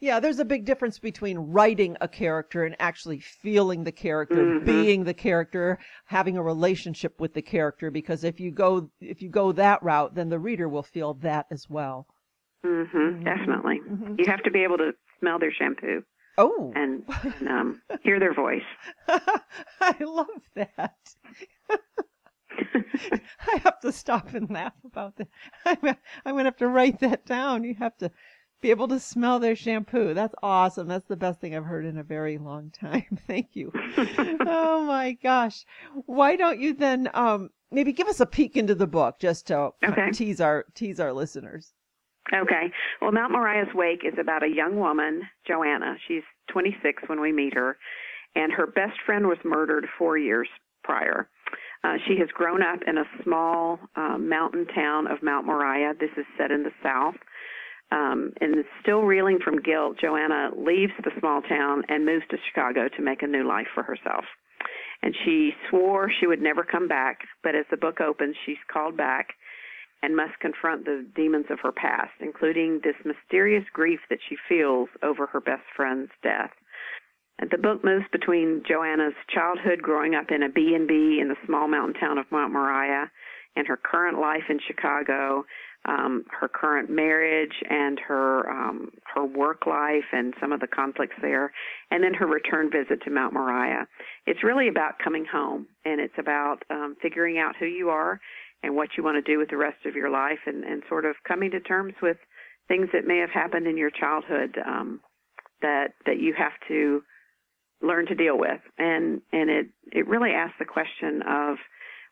Yeah, 0.00 0.20
there's 0.20 0.38
a 0.38 0.44
big 0.44 0.64
difference 0.64 1.00
between 1.00 1.38
writing 1.38 1.96
a 2.00 2.06
character 2.06 2.64
and 2.64 2.76
actually 2.78 3.18
feeling 3.18 3.82
the 3.82 3.90
character, 3.90 4.44
Mhm. 4.44 4.64
being 4.64 5.02
the 5.04 5.14
character, 5.14 5.78
having 6.06 6.36
a 6.36 6.42
relationship 6.42 7.20
with 7.20 7.34
the 7.34 7.42
character. 7.42 7.90
Because 7.90 8.22
if 8.22 8.38
you 8.38 8.52
go 8.52 8.90
if 9.00 9.20
you 9.22 9.28
go 9.28 9.50
that 9.52 9.82
route, 9.82 10.14
then 10.14 10.28
the 10.28 10.38
reader 10.38 10.68
will 10.68 10.84
feel 10.84 11.14
that 11.14 11.46
as 11.50 11.68
well. 11.68 12.06
mhm 12.64 12.94
Mhm. 12.94 13.24
definitely 13.24 13.80
Mhm. 13.80 14.18
you 14.18 14.26
have 14.26 14.42
to 14.42 14.50
be 14.50 14.62
able 14.62 14.78
to 14.78 14.92
smell 15.18 15.38
their 15.38 15.52
shampoo 15.52 16.02
Oh, 16.36 16.72
and, 16.76 17.02
and 17.40 17.48
um 17.48 17.82
hear 18.02 18.18
their 18.20 18.34
voice 18.34 18.68
I 19.80 19.96
love 20.00 20.42
that. 20.54 20.98
I 23.52 23.56
have 23.64 23.80
to 23.80 23.92
stop 23.92 24.34
and 24.34 24.50
laugh 24.50 24.72
about 24.84 25.16
that. 25.16 25.28
I'm, 25.64 25.78
I'm 26.24 26.34
going 26.34 26.44
to 26.44 26.48
have 26.50 26.56
to 26.58 26.68
write 26.68 27.00
that 27.00 27.26
down. 27.26 27.64
You 27.64 27.74
have 27.76 27.96
to 27.98 28.10
be 28.60 28.70
able 28.70 28.88
to 28.88 28.98
smell 28.98 29.38
their 29.38 29.54
shampoo. 29.56 30.14
That's 30.14 30.34
awesome. 30.42 30.88
That's 30.88 31.06
the 31.06 31.16
best 31.16 31.40
thing 31.40 31.54
I've 31.54 31.64
heard 31.64 31.84
in 31.84 31.98
a 31.98 32.02
very 32.02 32.38
long 32.38 32.70
time. 32.70 33.18
Thank 33.26 33.50
you. 33.54 33.72
oh 34.40 34.84
my 34.84 35.12
gosh. 35.22 35.64
Why 36.06 36.36
don't 36.36 36.58
you 36.60 36.74
then 36.74 37.08
um, 37.14 37.50
maybe 37.70 37.92
give 37.92 38.08
us 38.08 38.20
a 38.20 38.26
peek 38.26 38.56
into 38.56 38.74
the 38.74 38.86
book 38.86 39.18
just 39.20 39.46
to 39.48 39.70
Okay. 39.86 40.10
tease 40.12 40.40
our 40.40 40.64
tease 40.74 40.98
our 41.00 41.12
listeners. 41.12 41.72
Okay. 42.34 42.70
Well, 43.00 43.12
Mount 43.12 43.32
Moriah's 43.32 43.72
Wake 43.74 44.02
is 44.04 44.18
about 44.20 44.42
a 44.42 44.48
young 44.48 44.78
woman, 44.78 45.22
Joanna. 45.46 45.96
She's 46.06 46.24
26 46.50 47.04
when 47.06 47.20
we 47.20 47.32
meet 47.32 47.54
her, 47.54 47.78
and 48.34 48.52
her 48.52 48.66
best 48.66 48.98
friend 49.06 49.28
was 49.28 49.38
murdered 49.44 49.86
four 49.96 50.18
years 50.18 50.48
prior. 50.84 51.30
Uh, 51.84 51.94
she 52.06 52.18
has 52.18 52.28
grown 52.34 52.62
up 52.62 52.80
in 52.86 52.98
a 52.98 53.04
small 53.22 53.78
uh, 53.96 54.18
mountain 54.18 54.66
town 54.74 55.06
of 55.06 55.22
Mount 55.22 55.46
Moriah. 55.46 55.94
This 55.98 56.10
is 56.16 56.26
set 56.36 56.50
in 56.50 56.64
the 56.64 56.72
south. 56.82 57.14
Um, 57.90 58.32
and 58.40 58.64
still 58.82 59.02
reeling 59.02 59.38
from 59.42 59.62
guilt, 59.62 59.96
Joanna 60.00 60.50
leaves 60.56 60.92
the 61.02 61.12
small 61.18 61.40
town 61.42 61.84
and 61.88 62.04
moves 62.04 62.24
to 62.30 62.36
Chicago 62.48 62.88
to 62.88 63.02
make 63.02 63.22
a 63.22 63.26
new 63.26 63.46
life 63.46 63.68
for 63.74 63.82
herself. 63.82 64.24
And 65.02 65.14
she 65.24 65.52
swore 65.70 66.10
she 66.20 66.26
would 66.26 66.42
never 66.42 66.64
come 66.64 66.88
back, 66.88 67.20
but 67.42 67.54
as 67.54 67.64
the 67.70 67.76
book 67.76 68.00
opens, 68.00 68.36
she's 68.44 68.58
called 68.70 68.96
back 68.96 69.28
and 70.02 70.14
must 70.14 70.38
confront 70.40 70.84
the 70.84 71.06
demons 71.14 71.46
of 71.50 71.60
her 71.60 71.72
past, 71.72 72.12
including 72.20 72.80
this 72.82 72.94
mysterious 73.04 73.64
grief 73.72 74.00
that 74.10 74.18
she 74.28 74.36
feels 74.48 74.88
over 75.02 75.26
her 75.26 75.40
best 75.40 75.64
friend's 75.74 76.10
death. 76.22 76.50
The 77.50 77.58
book 77.58 77.84
moves 77.84 78.06
between 78.10 78.62
Joanna's 78.68 79.14
childhood 79.32 79.80
growing 79.80 80.14
up 80.14 80.30
in 80.30 80.42
a 80.42 80.48
B&B 80.48 81.18
in 81.20 81.28
the 81.28 81.36
small 81.46 81.68
mountain 81.68 81.94
town 81.94 82.18
of 82.18 82.26
Mount 82.30 82.52
Moriah 82.52 83.10
and 83.56 83.66
her 83.66 83.76
current 83.76 84.20
life 84.20 84.44
in 84.48 84.58
Chicago, 84.66 85.44
um, 85.84 86.24
her 86.40 86.48
current 86.48 86.90
marriage 86.90 87.54
and 87.68 87.98
her 88.06 88.50
um, 88.50 88.90
her 89.14 89.24
work 89.24 89.66
life 89.66 90.04
and 90.12 90.34
some 90.40 90.52
of 90.52 90.60
the 90.60 90.66
conflicts 90.66 91.16
there, 91.22 91.52
and 91.90 92.02
then 92.02 92.12
her 92.14 92.26
return 92.26 92.70
visit 92.70 93.02
to 93.04 93.10
Mount 93.10 93.32
Moriah. 93.32 93.86
It's 94.26 94.42
really 94.42 94.68
about 94.68 94.98
coming 95.02 95.24
home, 95.24 95.66
and 95.84 96.00
it's 96.00 96.18
about 96.18 96.58
um, 96.70 96.96
figuring 97.00 97.38
out 97.38 97.56
who 97.58 97.66
you 97.66 97.90
are 97.90 98.20
and 98.62 98.74
what 98.74 98.90
you 98.96 99.04
want 99.04 99.24
to 99.24 99.32
do 99.32 99.38
with 99.38 99.50
the 99.50 99.56
rest 99.56 99.86
of 99.86 99.94
your 99.94 100.10
life, 100.10 100.40
and, 100.46 100.64
and 100.64 100.82
sort 100.88 101.04
of 101.04 101.14
coming 101.26 101.52
to 101.52 101.60
terms 101.60 101.94
with 102.02 102.16
things 102.66 102.88
that 102.92 103.06
may 103.06 103.18
have 103.18 103.30
happened 103.30 103.66
in 103.66 103.76
your 103.76 103.90
childhood 103.90 104.56
um, 104.66 105.00
that 105.62 105.94
that 106.06 106.18
you 106.18 106.34
have 106.36 106.52
to 106.66 107.02
learn 107.82 108.06
to 108.06 108.14
deal 108.14 108.38
with. 108.38 108.60
And 108.78 109.20
and 109.32 109.50
it 109.50 109.66
it 109.92 110.06
really 110.06 110.30
asks 110.30 110.56
the 110.58 110.64
question 110.64 111.22
of 111.22 111.56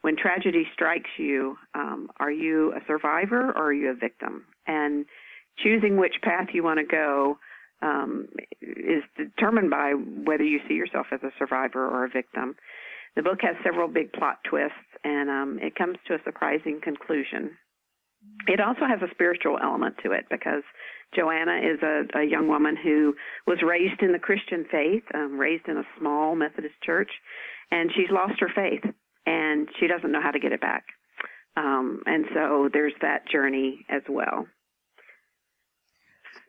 when 0.03 0.17
tragedy 0.17 0.67
strikes 0.73 1.11
you, 1.19 1.57
um, 1.75 2.09
are 2.21 2.31
you 2.31 2.73
a 2.73 2.81
survivor 2.87 3.51
or 3.51 3.69
are 3.69 3.73
you 3.73 3.91
a 3.91 3.95
victim? 3.95 4.45
And 4.67 5.07
choosing 5.59 5.97
which 5.97 6.15
path 6.23 6.49
you 6.53 6.63
want 6.63 6.79
to 6.79 6.85
go 6.85 7.39
um, 7.83 8.29
is 8.61 9.03
determined 9.17 9.71
by 9.71 9.93
whether 9.93 10.45
you 10.45 10.61
see 10.69 10.75
yourself 10.75 11.07
as 11.13 11.21
a 11.23 11.33
survivor 11.39 11.87
or 11.87 12.05
a 12.05 12.09
victim. 12.09 12.57
The 13.17 13.23
book 13.23 13.39
has 13.43 13.57
several 13.65 13.89
big 13.89 14.13
plot 14.13 14.39
twists, 14.49 14.75
and 15.03 15.31
um, 15.31 15.59
it 15.61 15.75
comes 15.75 15.97
to 16.07 16.15
a 16.15 16.23
surprising 16.25 16.81
conclusion. 16.83 17.57
It 18.47 18.61
also 18.61 18.87
has 18.87 19.01
a 19.03 19.13
spiritual 19.13 19.59
element 19.63 19.97
to 20.05 20.13
it 20.13 20.27
because 20.31 20.63
Joanna 21.15 21.59
is 21.59 21.83
a, 21.83 22.19
a 22.19 22.25
young 22.25 22.49
woman 22.49 22.77
who 22.77 23.15
was 23.47 23.59
raised 23.67 24.03
in 24.03 24.13
the 24.13 24.19
Christian 24.19 24.67
faith, 24.71 25.05
um, 25.15 25.39
raised 25.39 25.69
in 25.69 25.77
a 25.77 25.85
small 25.99 26.35
Methodist 26.35 26.75
church, 26.83 27.11
and 27.71 27.91
she's 27.95 28.11
lost 28.11 28.41
her 28.41 28.51
faith 28.55 28.93
and 29.27 29.69
she 29.79 29.87
doesn't 29.87 30.13
know 30.13 30.23
how 30.23 30.31
to 30.31 30.39
get 30.39 30.53
it 30.53 30.61
back. 30.61 30.85
Um, 31.57 32.03
and 32.07 32.27
so 32.35 32.69
there's 32.73 32.93
that 33.01 33.29
journey 33.29 33.85
as 33.89 34.03
well. 34.09 34.47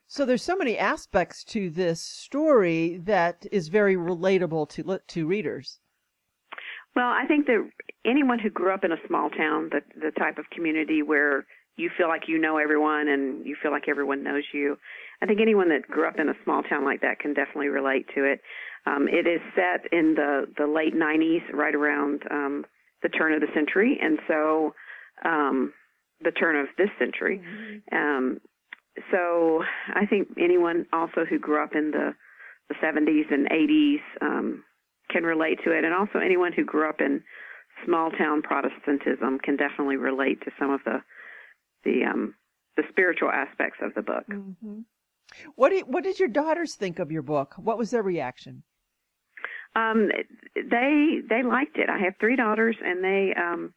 So 0.07 0.25
there's 0.25 0.43
so 0.43 0.55
many 0.55 0.77
aspects 0.77 1.43
to 1.45 1.69
this 1.69 2.01
story 2.01 2.97
that 3.03 3.45
is 3.51 3.67
very 3.67 3.95
relatable 3.95 4.69
to 4.69 4.99
to 5.05 5.27
readers. 5.27 5.79
Well, 6.95 7.07
I 7.07 7.25
think 7.27 7.45
that 7.47 7.69
anyone 8.05 8.39
who 8.39 8.49
grew 8.49 8.73
up 8.73 8.83
in 8.85 8.91
a 8.91 9.07
small 9.07 9.29
town, 9.29 9.69
the 9.71 9.81
the 9.99 10.11
type 10.11 10.37
of 10.37 10.49
community 10.49 11.03
where 11.03 11.45
you 11.77 11.89
feel 11.96 12.07
like 12.07 12.24
you 12.27 12.39
know 12.39 12.57
everyone 12.57 13.07
and 13.07 13.46
you 13.46 13.55
feel 13.62 13.72
like 13.72 13.88
everyone 13.88 14.24
knows 14.24 14.43
you. 14.53 14.77
I 15.22 15.25
think 15.25 15.39
anyone 15.39 15.69
that 15.69 15.88
grew 15.88 16.07
up 16.07 16.19
in 16.19 16.29
a 16.29 16.34
small 16.43 16.63
town 16.63 16.84
like 16.84 17.01
that 17.01 17.19
can 17.19 17.34
definitely 17.34 17.69
relate 17.69 18.07
to 18.15 18.24
it. 18.24 18.41
Um, 18.86 19.07
it 19.07 19.27
is 19.27 19.41
set 19.55 19.91
in 19.91 20.15
the 20.15 20.46
the 20.57 20.67
late 20.67 20.96
'90s, 20.96 21.41
right 21.53 21.75
around 21.75 22.24
um, 22.29 22.65
the 23.03 23.10
turn 23.10 23.34
of 23.34 23.41
the 23.41 23.48
century, 23.53 23.98
and 24.01 24.19
so 24.27 24.74
um, 25.24 25.74
the 26.24 26.31
turn 26.31 26.55
of 26.55 26.67
this 26.77 26.89
century. 27.00 27.41
Mm-hmm. 27.41 27.96
Um, 27.96 28.39
so 29.12 29.63
I 29.93 30.05
think 30.05 30.29
anyone 30.39 30.86
also 30.91 31.25
who 31.29 31.38
grew 31.38 31.63
up 31.63 31.75
in 31.75 31.91
the 31.91 32.13
the 32.69 32.75
70s 32.84 33.31
and 33.31 33.48
80s 33.50 34.01
um, 34.22 34.63
can 35.10 35.24
relate 35.24 35.60
to 35.63 35.72
it, 35.72 35.86
and 35.86 35.93
also 35.93 36.19
anyone 36.19 36.51
who 36.53 36.65
grew 36.65 36.89
up 36.89 37.00
in 37.00 37.24
small 37.86 38.12
town 38.12 38.41
Protestantism 38.41 39.39
can 39.39 39.55
definitely 39.55 39.96
relate 39.96 40.41
to 40.41 40.51
some 40.60 40.72
of 40.72 40.81
the 40.84 41.01
the 41.88 42.06
um, 42.06 42.36
the 42.75 42.84
spiritual 42.89 43.29
aspects 43.29 43.79
of 43.82 43.94
the 43.96 44.01
book. 44.01 44.25
Mm-hmm. 44.29 44.79
What 45.56 45.70
did 45.70 45.86
what 45.88 46.03
did 46.03 46.20
your 46.20 46.29
daughters 46.29 46.75
think 46.75 47.00
of 47.00 47.12
your 47.12 47.22
book? 47.22 47.56
What 47.58 47.77
was 47.77 47.91
their 47.91 48.03
reaction? 48.03 48.63
Um, 49.75 50.10
they 50.56 51.20
they 51.29 51.44
liked 51.44 51.77
it. 51.77 51.89
I 51.89 52.00
have 52.00 52.13
three 52.20 52.36
daughters, 52.36 52.75
and 52.84 53.03
they 53.03 53.34
um, 53.36 53.74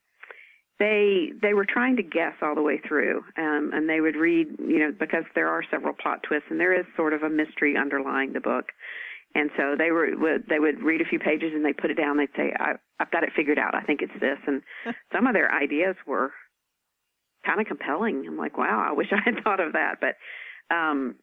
they 0.79 1.33
they 1.43 1.55
were 1.55 1.67
trying 1.67 1.97
to 1.97 2.02
guess 2.02 2.35
all 2.43 2.55
the 2.55 2.62
way 2.62 2.81
through, 2.87 3.23
um, 3.37 3.71
and 3.75 3.88
they 3.88 4.00
would 4.00 4.17
read, 4.17 4.49
you 4.59 4.79
know, 4.79 4.93
because 4.99 5.25
there 5.35 5.49
are 5.49 5.62
several 5.71 5.95
plot 5.95 6.23
twists, 6.23 6.49
and 6.50 6.61
there 6.61 6.79
is 6.79 6.87
sort 6.97 7.12
of 7.12 7.23
a 7.23 7.31
mystery 7.31 7.76
underlying 7.76 8.33
the 8.33 8.40
book. 8.40 8.67
And 9.33 9.50
so 9.57 9.76
they 9.79 9.93
were 9.93 10.09
would, 10.17 10.47
they 10.49 10.59
would 10.59 10.83
read 10.83 11.00
a 11.00 11.05
few 11.05 11.21
pages 11.21 11.52
and 11.55 11.64
they 11.64 11.73
put 11.73 11.90
it 11.90 11.95
down. 11.95 12.17
They'd 12.17 12.35
say, 12.37 12.52
I, 12.59 12.73
"I've 12.99 13.12
got 13.12 13.23
it 13.23 13.31
figured 13.37 13.59
out. 13.59 13.76
I 13.76 13.83
think 13.83 14.02
it's 14.02 14.21
this." 14.21 14.38
And 14.47 14.62
some 15.12 15.26
of 15.26 15.35
their 15.35 15.52
ideas 15.52 15.95
were 16.07 16.33
kind 17.44 17.61
of 17.61 17.66
compelling. 17.66 18.25
I'm 18.26 18.37
like, 18.37 18.59
wow, 18.59 18.87
I 18.88 18.92
wish 18.92 19.09
I 19.12 19.20
had 19.25 19.42
thought 19.44 19.61
of 19.61 19.73
that. 19.73 19.97
But 20.00 20.16
um 20.75 21.16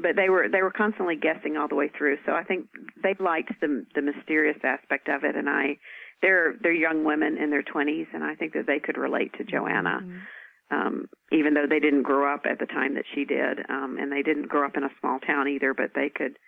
but 0.00 0.16
they 0.16 0.28
were 0.28 0.48
they 0.50 0.62
were 0.62 0.70
constantly 0.70 1.16
guessing 1.16 1.56
all 1.56 1.68
the 1.68 1.74
way 1.74 1.90
through. 1.96 2.18
So 2.26 2.32
I 2.32 2.44
think 2.44 2.68
they 3.02 3.14
liked 3.18 3.52
the 3.60 3.84
the 3.94 4.02
mysterious 4.02 4.58
aspect 4.64 5.08
of 5.08 5.24
it 5.24 5.36
and 5.36 5.48
I 5.48 5.78
they're 6.22 6.54
they're 6.62 6.72
young 6.72 7.04
women 7.04 7.36
in 7.36 7.50
their 7.50 7.62
20s 7.62 8.06
and 8.12 8.24
I 8.24 8.34
think 8.34 8.54
that 8.54 8.66
they 8.66 8.78
could 8.78 8.96
relate 8.96 9.32
to 9.38 9.44
Joanna. 9.44 10.00
Mm-hmm. 10.02 10.76
Um 10.76 11.08
even 11.32 11.54
though 11.54 11.66
they 11.68 11.80
didn't 11.80 12.02
grow 12.02 12.32
up 12.32 12.42
at 12.50 12.58
the 12.58 12.66
time 12.66 12.94
that 12.94 13.04
she 13.14 13.24
did 13.24 13.58
um 13.68 13.98
and 14.00 14.10
they 14.10 14.22
didn't 14.22 14.48
grow 14.48 14.66
up 14.66 14.76
in 14.76 14.84
a 14.84 14.94
small 15.00 15.18
town 15.20 15.48
either, 15.48 15.74
but 15.74 15.90
they 15.94 16.10
could 16.14 16.38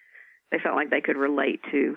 they 0.51 0.59
felt 0.63 0.77
like 0.77 0.91
they 0.91 1.01
could 1.01 1.17
relate 1.17 1.61
to 1.73 1.97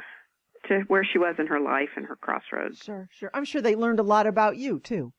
to 0.68 0.82
where 0.88 1.06
she 1.06 1.18
was 1.18 1.36
in 1.40 1.48
her 1.48 1.60
life 1.60 1.90
and 1.96 2.06
her 2.06 2.16
crossroads. 2.16 2.80
Sure, 2.84 3.08
sure. 3.12 3.32
I'm 3.34 3.46
sure 3.46 3.62
they 3.62 3.76
learned 3.76 4.00
a 4.00 4.04
lot 4.04 4.28
about 4.28 4.58
you 4.58 4.80
too. 4.80 5.14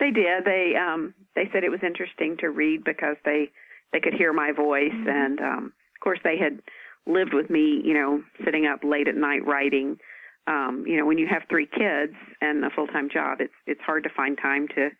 They 0.00 0.10
did. 0.10 0.44
They 0.44 0.74
um 0.76 1.14
they 1.36 1.48
said 1.52 1.62
it 1.62 1.70
was 1.70 1.84
interesting 1.84 2.36
to 2.40 2.48
read 2.48 2.82
because 2.84 3.16
they 3.24 3.50
they 3.92 4.00
could 4.00 4.14
hear 4.14 4.32
my 4.32 4.52
voice 4.52 4.90
mm-hmm. 4.92 5.08
and 5.08 5.40
um 5.40 5.64
of 5.66 6.00
course 6.02 6.18
they 6.24 6.38
had 6.38 6.60
lived 7.06 7.34
with 7.34 7.50
me, 7.50 7.80
you 7.84 7.94
know, 7.94 8.22
sitting 8.44 8.66
up 8.66 8.80
late 8.82 9.08
at 9.08 9.14
night 9.14 9.44
writing. 9.46 9.98
Um, 10.46 10.84
you 10.86 10.96
know, 10.96 11.06
when 11.06 11.18
you 11.18 11.26
have 11.30 11.42
three 11.48 11.66
kids 11.66 12.14
and 12.40 12.64
a 12.64 12.70
full-time 12.70 13.08
job, 13.12 13.38
it's 13.40 13.54
it's 13.66 13.80
hard 13.82 14.04
to 14.04 14.10
find 14.16 14.38
time 14.40 14.66
to 14.68 14.90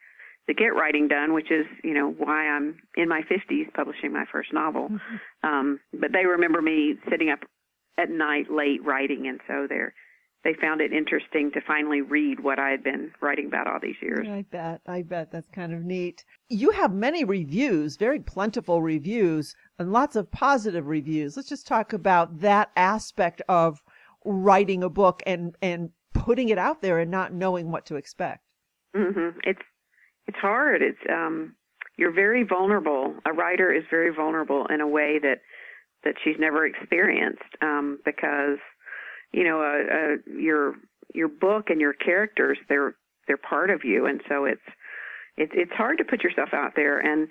to 0.48 0.54
get 0.54 0.74
writing 0.74 1.06
done, 1.08 1.32
which 1.32 1.50
is, 1.50 1.66
you 1.84 1.94
know, 1.94 2.10
why 2.10 2.48
I'm 2.48 2.76
in 2.96 3.08
my 3.08 3.22
50s 3.22 3.72
publishing 3.74 4.12
my 4.12 4.24
first 4.32 4.52
novel. 4.52 4.88
Mm-hmm. 4.88 5.48
Um, 5.48 5.80
but 5.92 6.12
they 6.12 6.26
remember 6.26 6.60
me 6.60 6.96
sitting 7.08 7.30
up 7.30 7.40
at 7.98 8.10
night 8.10 8.50
late 8.50 8.84
writing, 8.84 9.28
and 9.28 9.40
so 9.46 9.66
they're 9.68 9.94
they 10.42 10.54
found 10.54 10.80
it 10.80 10.92
interesting 10.92 11.50
to 11.52 11.60
finally 11.60 12.00
read 12.00 12.40
what 12.40 12.58
I 12.58 12.70
had 12.70 12.82
been 12.82 13.12
writing 13.20 13.46
about 13.46 13.66
all 13.66 13.78
these 13.80 13.96
years. 14.00 14.26
I 14.26 14.44
bet. 14.50 14.80
I 14.86 15.02
bet 15.02 15.30
that's 15.30 15.50
kind 15.50 15.74
of 15.74 15.82
neat. 15.84 16.24
You 16.48 16.70
have 16.70 16.92
many 16.92 17.24
reviews, 17.24 17.96
very 17.96 18.20
plentiful 18.20 18.80
reviews, 18.80 19.54
and 19.78 19.92
lots 19.92 20.16
of 20.16 20.30
positive 20.30 20.86
reviews. 20.86 21.36
Let's 21.36 21.48
just 21.48 21.66
talk 21.66 21.92
about 21.92 22.40
that 22.40 22.70
aspect 22.74 23.42
of 23.48 23.82
writing 24.24 24.82
a 24.82 24.88
book 24.88 25.22
and 25.26 25.56
and 25.60 25.90
putting 26.14 26.48
it 26.48 26.58
out 26.58 26.82
there 26.82 26.98
and 26.98 27.10
not 27.10 27.32
knowing 27.32 27.70
what 27.70 27.86
to 27.86 27.96
expect. 27.96 28.42
Mm-hmm. 28.96 29.38
It's 29.44 29.62
it's 30.26 30.38
hard. 30.38 30.80
It's 30.80 30.98
um 31.10 31.54
you're 31.98 32.14
very 32.14 32.44
vulnerable. 32.44 33.14
A 33.26 33.32
writer 33.32 33.70
is 33.72 33.84
very 33.90 34.14
vulnerable 34.14 34.66
in 34.66 34.80
a 34.80 34.88
way 34.88 35.18
that 35.22 35.40
that 36.02 36.14
she's 36.24 36.36
never 36.38 36.64
experienced 36.64 37.42
um 37.60 37.98
because 38.04 38.58
you 39.32 39.44
know, 39.44 39.60
uh, 39.60 39.94
uh, 39.94 40.38
your 40.38 40.74
your 41.14 41.28
book 41.28 41.70
and 41.70 41.80
your 41.80 41.92
characters 41.92 42.58
they're 42.68 42.94
they're 43.26 43.36
part 43.36 43.70
of 43.70 43.84
you, 43.84 44.06
and 44.06 44.20
so 44.28 44.44
it's 44.44 44.60
it's 45.36 45.52
it's 45.54 45.72
hard 45.72 45.98
to 45.98 46.04
put 46.04 46.22
yourself 46.22 46.50
out 46.52 46.72
there. 46.76 46.98
And 46.98 47.28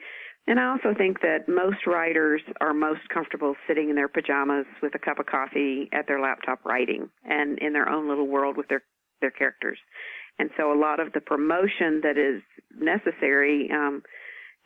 and 0.47 0.59
I 0.59 0.71
also 0.71 0.97
think 0.97 1.21
that 1.21 1.47
most 1.47 1.85
writers 1.85 2.41
are 2.59 2.73
most 2.73 3.01
comfortable 3.13 3.55
sitting 3.67 3.89
in 3.89 3.95
their 3.95 4.07
pajamas 4.07 4.65
with 4.81 4.95
a 4.95 4.99
cup 4.99 5.19
of 5.19 5.27
coffee 5.27 5.89
at 5.93 6.07
their 6.07 6.19
laptop 6.19 6.65
writing 6.65 7.09
and 7.23 7.59
in 7.59 7.73
their 7.73 7.87
own 7.87 8.09
little 8.09 8.27
world 8.27 8.57
with 8.57 8.67
their 8.67 8.83
their 9.21 9.31
characters. 9.31 9.77
And 10.39 10.49
so 10.57 10.71
a 10.71 10.79
lot 10.79 10.99
of 10.99 11.13
the 11.13 11.19
promotion 11.19 12.01
that 12.03 12.17
is 12.17 12.41
necessary 12.75 13.69
um, 13.71 14.01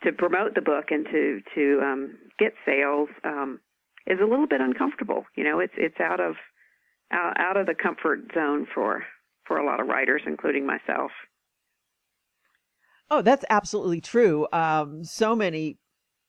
to 0.04 0.12
promote 0.12 0.54
the 0.54 0.62
book 0.62 0.86
and 0.90 1.04
to 1.06 1.40
to 1.54 1.80
um, 1.82 2.18
get 2.38 2.52
sales 2.64 3.08
um, 3.24 3.60
is 4.06 4.20
a 4.20 4.26
little 4.26 4.46
bit 4.46 4.60
uncomfortable. 4.60 5.24
You 5.36 5.44
know, 5.44 5.58
it's 5.58 5.74
it's 5.76 6.00
out 6.00 6.20
of 6.20 6.36
out, 7.12 7.34
out 7.38 7.56
of 7.56 7.66
the 7.66 7.74
comfort 7.74 8.30
zone 8.34 8.66
for 8.74 9.04
for 9.46 9.58
a 9.58 9.66
lot 9.66 9.80
of 9.80 9.86
writers, 9.86 10.22
including 10.26 10.66
myself. 10.66 11.10
Oh, 13.10 13.22
that's 13.22 13.44
absolutely 13.50 14.00
true. 14.00 14.46
Um, 14.52 15.04
so 15.04 15.36
many, 15.36 15.76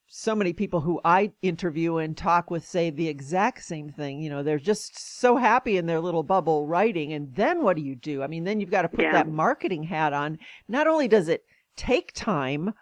so 0.07 0.35
many 0.35 0.51
people 0.51 0.81
who 0.81 0.99
I 1.05 1.31
interview 1.41 1.97
and 1.97 2.17
talk 2.17 2.51
with 2.51 2.65
say 2.65 2.89
the 2.89 3.07
exact 3.07 3.63
same 3.63 3.89
thing. 3.89 4.19
You 4.19 4.29
know, 4.29 4.43
they're 4.43 4.59
just 4.59 5.19
so 5.19 5.37
happy 5.37 5.77
in 5.77 5.85
their 5.85 6.01
little 6.01 6.23
bubble 6.23 6.67
writing, 6.67 7.13
and 7.13 7.33
then 7.35 7.63
what 7.63 7.77
do 7.77 7.81
you 7.81 7.95
do? 7.95 8.21
I 8.21 8.27
mean, 8.27 8.43
then 8.43 8.59
you've 8.59 8.71
got 8.71 8.81
to 8.81 8.89
put 8.89 9.05
yeah. 9.05 9.13
that 9.13 9.29
marketing 9.29 9.83
hat 9.83 10.11
on. 10.11 10.37
Not 10.67 10.87
only 10.87 11.07
does 11.07 11.29
it 11.29 11.45
take 11.77 12.11
time, 12.13 12.73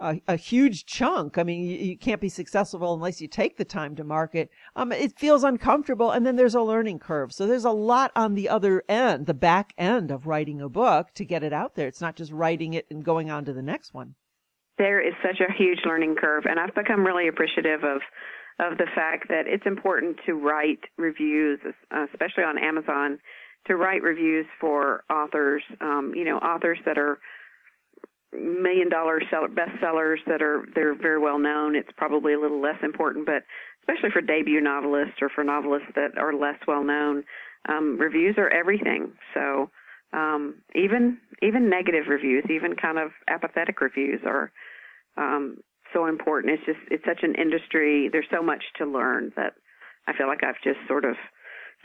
a, 0.00 0.20
a 0.26 0.36
huge 0.36 0.86
chunk. 0.86 1.38
I 1.38 1.42
mean, 1.42 1.62
you, 1.62 1.76
you, 1.76 1.98
can't 1.98 2.20
be 2.20 2.28
successful 2.28 2.94
unless 2.94 3.20
you 3.20 3.28
take 3.28 3.56
the 3.56 3.64
time 3.64 3.94
to 3.96 4.04
market. 4.04 4.50
Um, 4.76 4.92
it 4.92 5.18
feels 5.18 5.44
uncomfortable, 5.44 6.10
and 6.10 6.26
then 6.26 6.36
there's 6.36 6.54
a 6.54 6.62
learning 6.62 6.98
curve. 6.98 7.32
So 7.32 7.46
there's 7.46 7.64
a 7.64 7.70
lot 7.70 8.12
on 8.16 8.34
the 8.34 8.48
other 8.48 8.82
end, 8.88 9.26
the 9.26 9.34
back 9.34 9.72
end 9.78 10.10
of 10.10 10.26
writing 10.26 10.60
a 10.60 10.68
book 10.68 11.14
to 11.14 11.24
get 11.24 11.42
it 11.42 11.52
out 11.52 11.74
there. 11.74 11.88
It's 11.88 12.00
not 12.00 12.16
just 12.16 12.32
writing 12.32 12.74
it 12.74 12.86
and 12.90 13.04
going 13.04 13.30
on 13.30 13.44
to 13.44 13.52
the 13.52 13.62
next 13.62 13.94
one. 13.94 14.14
There 14.76 15.00
is 15.00 15.14
such 15.22 15.40
a 15.40 15.52
huge 15.52 15.80
learning 15.84 16.16
curve, 16.20 16.44
and 16.48 16.58
I've 16.58 16.74
become 16.74 17.04
really 17.04 17.28
appreciative 17.28 17.84
of 17.84 18.00
of 18.60 18.78
the 18.78 18.86
fact 18.94 19.26
that 19.28 19.48
it's 19.48 19.66
important 19.66 20.16
to 20.26 20.34
write 20.34 20.78
reviews, 20.96 21.58
especially 21.90 22.44
on 22.44 22.56
Amazon, 22.56 23.18
to 23.66 23.74
write 23.74 24.02
reviews 24.02 24.46
for 24.60 25.02
authors, 25.10 25.62
um, 25.80 26.12
you 26.14 26.24
know, 26.24 26.36
authors 26.38 26.78
that 26.86 26.96
are 26.96 27.18
million 28.34 28.88
dollar 28.88 29.20
seller, 29.30 29.48
bestsellers 29.48 30.18
that 30.26 30.42
are 30.42 30.64
they're 30.74 30.94
very 30.94 31.18
well 31.18 31.38
known. 31.38 31.76
It's 31.76 31.90
probably 31.96 32.34
a 32.34 32.40
little 32.40 32.60
less 32.60 32.78
important, 32.82 33.26
but 33.26 33.42
especially 33.80 34.10
for 34.10 34.20
debut 34.20 34.60
novelists 34.60 35.16
or 35.20 35.28
for 35.28 35.44
novelists 35.44 35.88
that 35.94 36.18
are 36.18 36.34
less 36.34 36.58
well 36.66 36.84
known, 36.84 37.24
um, 37.68 37.98
reviews 37.98 38.36
are 38.38 38.48
everything. 38.48 39.12
So 39.34 39.70
um, 40.12 40.62
even 40.74 41.18
even 41.42 41.68
negative 41.68 42.04
reviews, 42.08 42.44
even 42.50 42.76
kind 42.76 42.98
of 42.98 43.10
apathetic 43.28 43.80
reviews 43.80 44.20
are 44.26 44.52
um, 45.16 45.58
so 45.92 46.06
important. 46.06 46.54
It's 46.54 46.66
just 46.66 46.78
it's 46.90 47.04
such 47.04 47.22
an 47.22 47.34
industry. 47.34 48.08
There's 48.10 48.26
so 48.30 48.42
much 48.42 48.62
to 48.78 48.86
learn 48.86 49.32
that 49.36 49.54
I 50.06 50.16
feel 50.16 50.26
like 50.26 50.42
I've 50.44 50.62
just 50.62 50.78
sort 50.88 51.04
of 51.04 51.16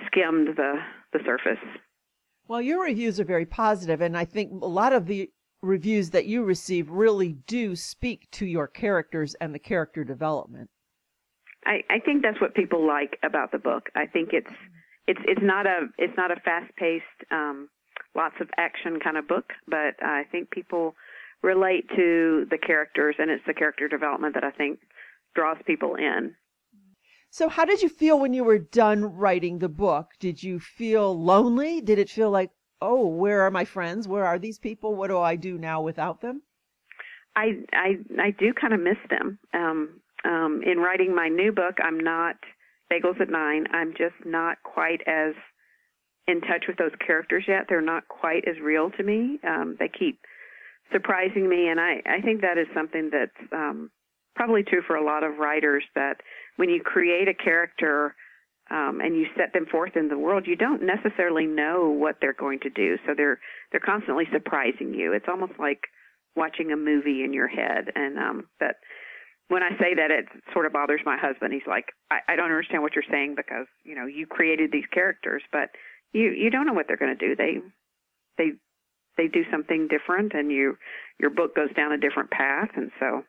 skimmed 0.07 0.55
the 0.55 0.75
the 1.13 1.19
surface. 1.25 1.63
Well, 2.47 2.61
your 2.61 2.83
reviews 2.83 3.19
are 3.19 3.25
very 3.25 3.45
positive, 3.45 4.01
and 4.01 4.17
I 4.17 4.25
think 4.25 4.51
a 4.51 4.67
lot 4.67 4.93
of 4.93 5.05
the 5.05 5.29
reviews 5.61 6.09
that 6.11 6.25
you 6.25 6.43
receive 6.43 6.89
really 6.89 7.33
do 7.47 7.75
speak 7.75 8.29
to 8.31 8.45
your 8.45 8.67
characters 8.67 9.35
and 9.35 9.53
the 9.53 9.59
character 9.59 10.03
development. 10.03 10.69
I, 11.65 11.83
I 11.89 11.99
think 11.99 12.21
that's 12.21 12.39
what 12.39 12.55
people 12.55 12.85
like 12.85 13.17
about 13.23 13.51
the 13.51 13.57
book. 13.57 13.89
I 13.95 14.05
think 14.05 14.29
it's 14.31 14.51
it's 15.07 15.19
it's 15.25 15.41
not 15.43 15.67
a 15.67 15.87
it's 15.97 16.15
not 16.15 16.31
a 16.31 16.39
fast 16.39 16.73
paced 16.77 17.03
um, 17.31 17.69
lots 18.15 18.35
of 18.39 18.49
action 18.57 18.99
kind 19.03 19.17
of 19.17 19.27
book, 19.27 19.51
but 19.67 20.01
I 20.01 20.23
think 20.31 20.51
people 20.51 20.95
relate 21.41 21.87
to 21.95 22.45
the 22.49 22.57
characters, 22.57 23.15
and 23.17 23.29
it's 23.29 23.45
the 23.45 23.53
character 23.53 23.87
development 23.87 24.35
that 24.35 24.43
I 24.43 24.51
think 24.51 24.79
draws 25.35 25.57
people 25.65 25.95
in. 25.95 26.35
So, 27.31 27.47
how 27.47 27.65
did 27.65 27.81
you 27.81 27.89
feel 27.89 28.19
when 28.19 28.33
you 28.33 28.43
were 28.43 28.57
done 28.57 29.05
writing 29.05 29.59
the 29.59 29.69
book? 29.69 30.11
Did 30.19 30.41
you 30.41 30.59
feel 30.59 31.17
lonely? 31.17 31.79
Did 31.81 31.99
it 31.99 32.09
feel 32.09 32.31
like, 32.31 32.49
oh, 32.81 33.07
where 33.07 33.41
are 33.41 33.51
my 33.51 33.65
friends? 33.65 34.07
Where 34.07 34.25
are 34.25 34.39
these 34.39 34.59
people? 34.59 34.95
What 34.95 35.07
do 35.07 35.17
I 35.17 35.35
do 35.35 35.57
now 35.57 35.81
without 35.81 36.21
them? 36.21 36.41
I 37.35 37.63
I 37.73 37.97
I 38.19 38.31
do 38.31 38.53
kind 38.53 38.73
of 38.73 38.79
miss 38.79 38.97
them. 39.09 39.39
Um, 39.53 40.01
um, 40.25 40.61
in 40.65 40.79
writing 40.79 41.15
my 41.15 41.29
new 41.29 41.51
book, 41.51 41.77
I'm 41.83 41.99
not 41.99 42.35
Bagels 42.91 43.21
at 43.21 43.29
Nine. 43.29 43.65
I'm 43.71 43.91
just 43.91 44.25
not 44.25 44.57
quite 44.63 45.01
as 45.07 45.33
in 46.27 46.41
touch 46.41 46.65
with 46.67 46.77
those 46.77 46.91
characters 47.05 47.45
yet. 47.47 47.65
They're 47.69 47.81
not 47.81 48.07
quite 48.07 48.47
as 48.47 48.59
real 48.61 48.91
to 48.91 49.03
me. 49.03 49.39
Um, 49.47 49.77
they 49.79 49.89
keep 49.89 50.19
surprising 50.91 51.47
me, 51.47 51.67
and 51.69 51.79
I 51.79 52.01
I 52.05 52.21
think 52.21 52.41
that 52.41 52.57
is 52.57 52.67
something 52.73 53.09
that's 53.11 53.53
um, 53.53 53.91
probably 54.35 54.63
true 54.63 54.81
for 54.85 54.95
a 54.95 55.03
lot 55.03 55.23
of 55.23 55.37
writers. 55.37 55.83
That 55.95 56.17
when 56.57 56.69
you 56.69 56.81
create 56.81 57.27
a 57.27 57.33
character 57.33 58.15
um, 58.71 59.01
and 59.01 59.15
you 59.15 59.25
set 59.35 59.53
them 59.53 59.65
forth 59.65 59.95
in 59.95 60.09
the 60.09 60.17
world, 60.17 60.45
you 60.45 60.55
don't 60.55 60.83
necessarily 60.83 61.45
know 61.45 61.89
what 61.89 62.17
they're 62.21 62.33
going 62.33 62.59
to 62.61 62.69
do. 62.69 62.97
So 63.05 63.13
they're 63.15 63.39
they're 63.71 63.79
constantly 63.79 64.25
surprising 64.31 64.93
you. 64.93 65.13
It's 65.13 65.27
almost 65.27 65.53
like 65.59 65.81
watching 66.35 66.71
a 66.71 66.77
movie 66.77 67.23
in 67.23 67.33
your 67.33 67.47
head. 67.47 67.91
And 67.95 68.17
um, 68.17 68.47
that 68.59 68.75
when 69.47 69.63
I 69.63 69.71
say 69.79 69.95
that, 69.95 70.11
it 70.11 70.25
sort 70.53 70.67
of 70.67 70.73
bothers 70.73 71.01
my 71.05 71.17
husband. 71.17 71.53
He's 71.53 71.67
like, 71.67 71.85
I, 72.11 72.19
I 72.29 72.35
don't 72.35 72.45
understand 72.45 72.83
what 72.83 72.93
you're 72.93 73.09
saying 73.09 73.33
because 73.35 73.65
you 73.83 73.95
know 73.95 74.05
you 74.05 74.27
created 74.27 74.71
these 74.71 74.87
characters, 74.93 75.41
but 75.51 75.69
you 76.13 76.29
you 76.31 76.49
don't 76.49 76.67
know 76.67 76.73
what 76.73 76.87
they're 76.87 76.97
going 76.97 77.17
to 77.17 77.27
do. 77.27 77.35
They 77.35 77.57
they 78.37 78.51
they 79.17 79.27
do 79.27 79.43
something 79.51 79.87
different, 79.87 80.33
and 80.33 80.51
you 80.51 80.77
your 81.19 81.31
book 81.31 81.55
goes 81.55 81.73
down 81.75 81.91
a 81.91 81.97
different 81.97 82.29
path, 82.29 82.69
and 82.75 82.91
so 82.99 83.23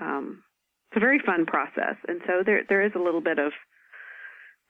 um, 0.00 0.42
it's 0.90 0.96
a 0.96 1.00
very 1.00 1.20
fun 1.24 1.46
process. 1.46 1.96
And 2.08 2.20
so 2.26 2.42
there 2.44 2.62
there 2.68 2.84
is 2.84 2.92
a 2.96 3.02
little 3.02 3.22
bit 3.22 3.38
of 3.38 3.52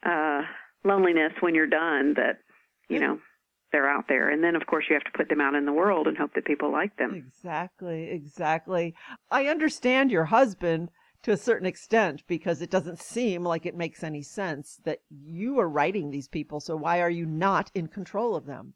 uh, 0.04 0.42
loneliness 0.84 1.32
when 1.40 1.54
you're 1.54 1.66
done 1.66 2.14
that 2.14 2.38
you 2.88 3.00
know 3.00 3.18
they're 3.72 3.88
out 3.88 4.04
there. 4.08 4.30
And 4.30 4.42
then 4.42 4.56
of 4.56 4.66
course 4.66 4.84
you 4.88 4.94
have 4.94 5.04
to 5.04 5.16
put 5.16 5.28
them 5.28 5.40
out 5.40 5.54
in 5.54 5.66
the 5.66 5.72
world 5.72 6.06
and 6.06 6.16
hope 6.16 6.34
that 6.34 6.44
people 6.44 6.70
like 6.70 6.96
them. 6.96 7.14
Exactly 7.14 8.10
exactly. 8.10 8.94
I 9.30 9.46
understand 9.46 10.10
your 10.10 10.26
husband 10.26 10.90
to 11.22 11.32
a 11.32 11.36
certain 11.36 11.66
extent 11.66 12.22
because 12.28 12.62
it 12.62 12.70
doesn't 12.70 13.00
seem 13.00 13.42
like 13.42 13.66
it 13.66 13.76
makes 13.76 14.04
any 14.04 14.22
sense 14.22 14.80
that 14.84 15.00
you 15.10 15.58
are 15.58 15.68
writing 15.68 16.10
these 16.10 16.28
people 16.28 16.60
so 16.60 16.76
why 16.76 17.00
are 17.00 17.10
you 17.10 17.26
not 17.26 17.70
in 17.74 17.88
control 17.88 18.36
of 18.36 18.46
them? 18.46 18.74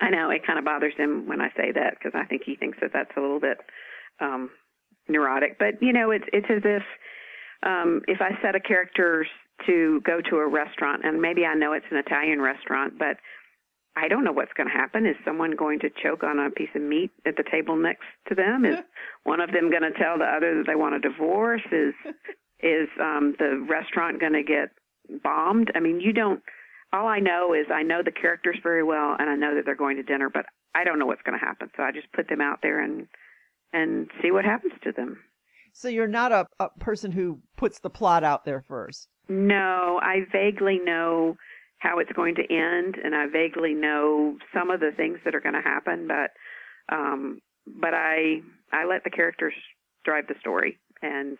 I 0.00 0.10
know 0.10 0.30
it 0.30 0.46
kind 0.46 0.58
of 0.58 0.64
bothers 0.64 0.94
him 0.96 1.28
when 1.28 1.40
i 1.40 1.48
say 1.56 1.70
that 1.72 1.94
because 1.98 2.18
i 2.18 2.24
think 2.24 2.42
he 2.44 2.56
thinks 2.56 2.78
that 2.80 2.90
that's 2.92 3.16
a 3.16 3.20
little 3.20 3.40
bit 3.40 3.58
um 4.20 4.50
neurotic. 5.08 5.58
But 5.58 5.82
you 5.82 5.92
know 5.92 6.10
it's 6.10 6.24
it's 6.32 6.46
as 6.48 6.62
if 6.64 6.82
um 7.62 8.00
if 8.08 8.20
i 8.20 8.30
set 8.42 8.54
a 8.56 8.60
character's 8.60 9.28
to 9.66 10.00
go 10.04 10.20
to 10.20 10.36
a 10.36 10.48
restaurant, 10.48 11.02
and 11.04 11.20
maybe 11.20 11.44
I 11.44 11.54
know 11.54 11.72
it's 11.72 11.86
an 11.90 11.96
Italian 11.96 12.40
restaurant, 12.40 12.98
but 12.98 13.16
I 13.96 14.08
don't 14.08 14.24
know 14.24 14.32
what's 14.32 14.52
going 14.54 14.68
to 14.68 14.72
happen. 14.72 15.06
Is 15.06 15.16
someone 15.24 15.54
going 15.56 15.78
to 15.80 15.90
choke 16.02 16.24
on 16.24 16.38
a 16.38 16.50
piece 16.50 16.70
of 16.74 16.82
meat 16.82 17.10
at 17.26 17.36
the 17.36 17.44
table 17.48 17.76
next 17.76 18.04
to 18.28 18.34
them? 18.34 18.64
Is 18.64 18.78
one 19.24 19.40
of 19.40 19.52
them 19.52 19.70
going 19.70 19.82
to 19.82 19.96
tell 19.96 20.18
the 20.18 20.24
other 20.24 20.56
that 20.58 20.64
they 20.66 20.74
want 20.74 20.96
a 20.96 20.98
divorce? 20.98 21.62
Is 21.70 21.94
is 22.60 22.88
um, 23.00 23.34
the 23.38 23.64
restaurant 23.68 24.20
going 24.20 24.32
to 24.32 24.42
get 24.42 24.70
bombed? 25.22 25.70
I 25.74 25.80
mean, 25.80 26.00
you 26.00 26.12
don't. 26.12 26.42
All 26.92 27.06
I 27.06 27.18
know 27.18 27.54
is 27.54 27.66
I 27.72 27.82
know 27.82 28.02
the 28.04 28.12
characters 28.12 28.56
very 28.62 28.82
well, 28.82 29.16
and 29.18 29.28
I 29.28 29.34
know 29.36 29.54
that 29.54 29.64
they're 29.64 29.74
going 29.74 29.96
to 29.96 30.02
dinner, 30.02 30.30
but 30.30 30.46
I 30.74 30.84
don't 30.84 30.98
know 30.98 31.06
what's 31.06 31.22
going 31.22 31.38
to 31.38 31.44
happen. 31.44 31.70
So 31.76 31.82
I 31.82 31.92
just 31.92 32.12
put 32.12 32.28
them 32.28 32.40
out 32.40 32.60
there 32.62 32.80
and 32.82 33.06
and 33.72 34.10
see 34.22 34.30
what 34.30 34.44
happens 34.44 34.74
to 34.82 34.92
them. 34.92 35.18
So 35.72 35.88
you're 35.88 36.06
not 36.06 36.30
a, 36.32 36.46
a 36.60 36.68
person 36.78 37.10
who 37.10 37.40
puts 37.56 37.80
the 37.80 37.90
plot 37.90 38.22
out 38.22 38.44
there 38.44 38.60
first. 38.60 39.08
No, 39.28 40.00
I 40.02 40.26
vaguely 40.30 40.78
know 40.78 41.36
how 41.78 41.98
it's 41.98 42.12
going 42.12 42.34
to 42.36 42.42
end, 42.42 42.96
and 43.02 43.14
I 43.14 43.26
vaguely 43.26 43.74
know 43.74 44.36
some 44.52 44.70
of 44.70 44.80
the 44.80 44.92
things 44.96 45.18
that 45.24 45.34
are 45.34 45.40
going 45.40 45.54
to 45.54 45.60
happen, 45.60 46.08
but 46.08 46.30
um, 46.94 47.40
but 47.66 47.94
I 47.94 48.40
I 48.72 48.84
let 48.84 49.04
the 49.04 49.10
characters 49.10 49.54
drive 50.04 50.26
the 50.26 50.34
story, 50.40 50.78
and 51.02 51.38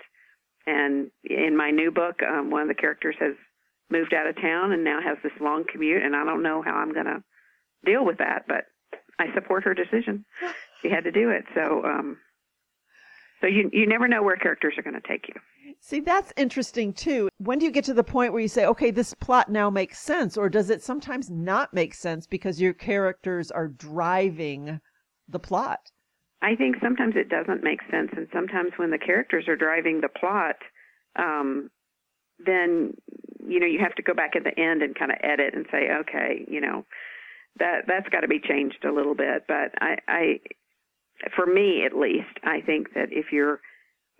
and 0.66 1.10
in 1.24 1.56
my 1.56 1.70
new 1.70 1.90
book, 1.90 2.22
um, 2.22 2.50
one 2.50 2.62
of 2.62 2.68
the 2.68 2.74
characters 2.74 3.16
has 3.20 3.34
moved 3.90 4.14
out 4.14 4.26
of 4.26 4.36
town 4.36 4.72
and 4.72 4.82
now 4.82 5.00
has 5.02 5.18
this 5.22 5.32
long 5.40 5.64
commute, 5.70 6.02
and 6.02 6.16
I 6.16 6.24
don't 6.24 6.42
know 6.42 6.62
how 6.62 6.74
I'm 6.74 6.92
going 6.92 7.06
to 7.06 7.22
deal 7.84 8.04
with 8.04 8.18
that, 8.18 8.44
but 8.48 8.64
I 9.18 9.32
support 9.34 9.64
her 9.64 9.74
decision. 9.74 10.24
She 10.82 10.88
had 10.88 11.04
to 11.04 11.12
do 11.12 11.30
it, 11.30 11.44
so 11.54 11.82
um, 11.84 12.18
so 13.44 13.48
you 13.48 13.68
you 13.74 13.86
never 13.86 14.08
know 14.08 14.22
where 14.22 14.36
characters 14.36 14.74
are 14.78 14.82
going 14.82 15.00
to 15.00 15.06
take 15.06 15.28
you. 15.28 15.34
See, 15.80 16.00
that's 16.00 16.32
interesting 16.36 16.94
too. 16.94 17.28
When 17.38 17.58
do 17.58 17.66
you 17.66 17.70
get 17.70 17.84
to 17.84 17.94
the 17.94 18.02
point 18.02 18.32
where 18.32 18.40
you 18.40 18.48
say, 18.48 18.64
okay, 18.64 18.90
this 18.90 19.12
plot 19.12 19.50
now 19.50 19.68
makes 19.68 19.98
sense, 19.98 20.38
or 20.38 20.48
does 20.48 20.70
it 20.70 20.82
sometimes 20.82 21.28
not 21.28 21.74
make 21.74 21.92
sense 21.94 22.26
because 22.26 22.58
your 22.58 22.72
characters 22.72 23.50
are 23.50 23.68
driving 23.68 24.80
the 25.28 25.38
plot? 25.38 25.90
I 26.40 26.56
think 26.56 26.76
sometimes 26.82 27.16
it 27.16 27.28
doesn't 27.28 27.62
make 27.62 27.80
sense, 27.90 28.10
and 28.16 28.28
sometimes 28.32 28.72
when 28.76 28.90
the 28.90 28.98
characters 28.98 29.46
are 29.46 29.56
driving 29.56 30.00
the 30.00 30.08
plot, 30.08 30.56
um, 31.16 31.70
then 32.44 32.94
you 33.46 33.60
know 33.60 33.66
you 33.66 33.78
have 33.80 33.94
to 33.96 34.02
go 34.02 34.14
back 34.14 34.36
at 34.36 34.44
the 34.44 34.58
end 34.58 34.82
and 34.82 34.98
kind 34.98 35.10
of 35.10 35.18
edit 35.22 35.52
and 35.52 35.66
say, 35.70 35.90
okay, 36.00 36.46
you 36.48 36.62
know 36.62 36.86
that 37.58 37.82
that's 37.86 38.08
got 38.08 38.20
to 38.20 38.28
be 38.28 38.40
changed 38.40 38.86
a 38.86 38.92
little 38.92 39.14
bit. 39.14 39.44
But 39.46 39.72
I, 39.80 39.96
I 40.08 40.40
for 41.34 41.46
me 41.46 41.84
at 41.84 41.96
least, 41.96 42.38
I 42.42 42.60
think 42.60 42.94
that 42.94 43.08
if 43.10 43.26
you're 43.32 43.60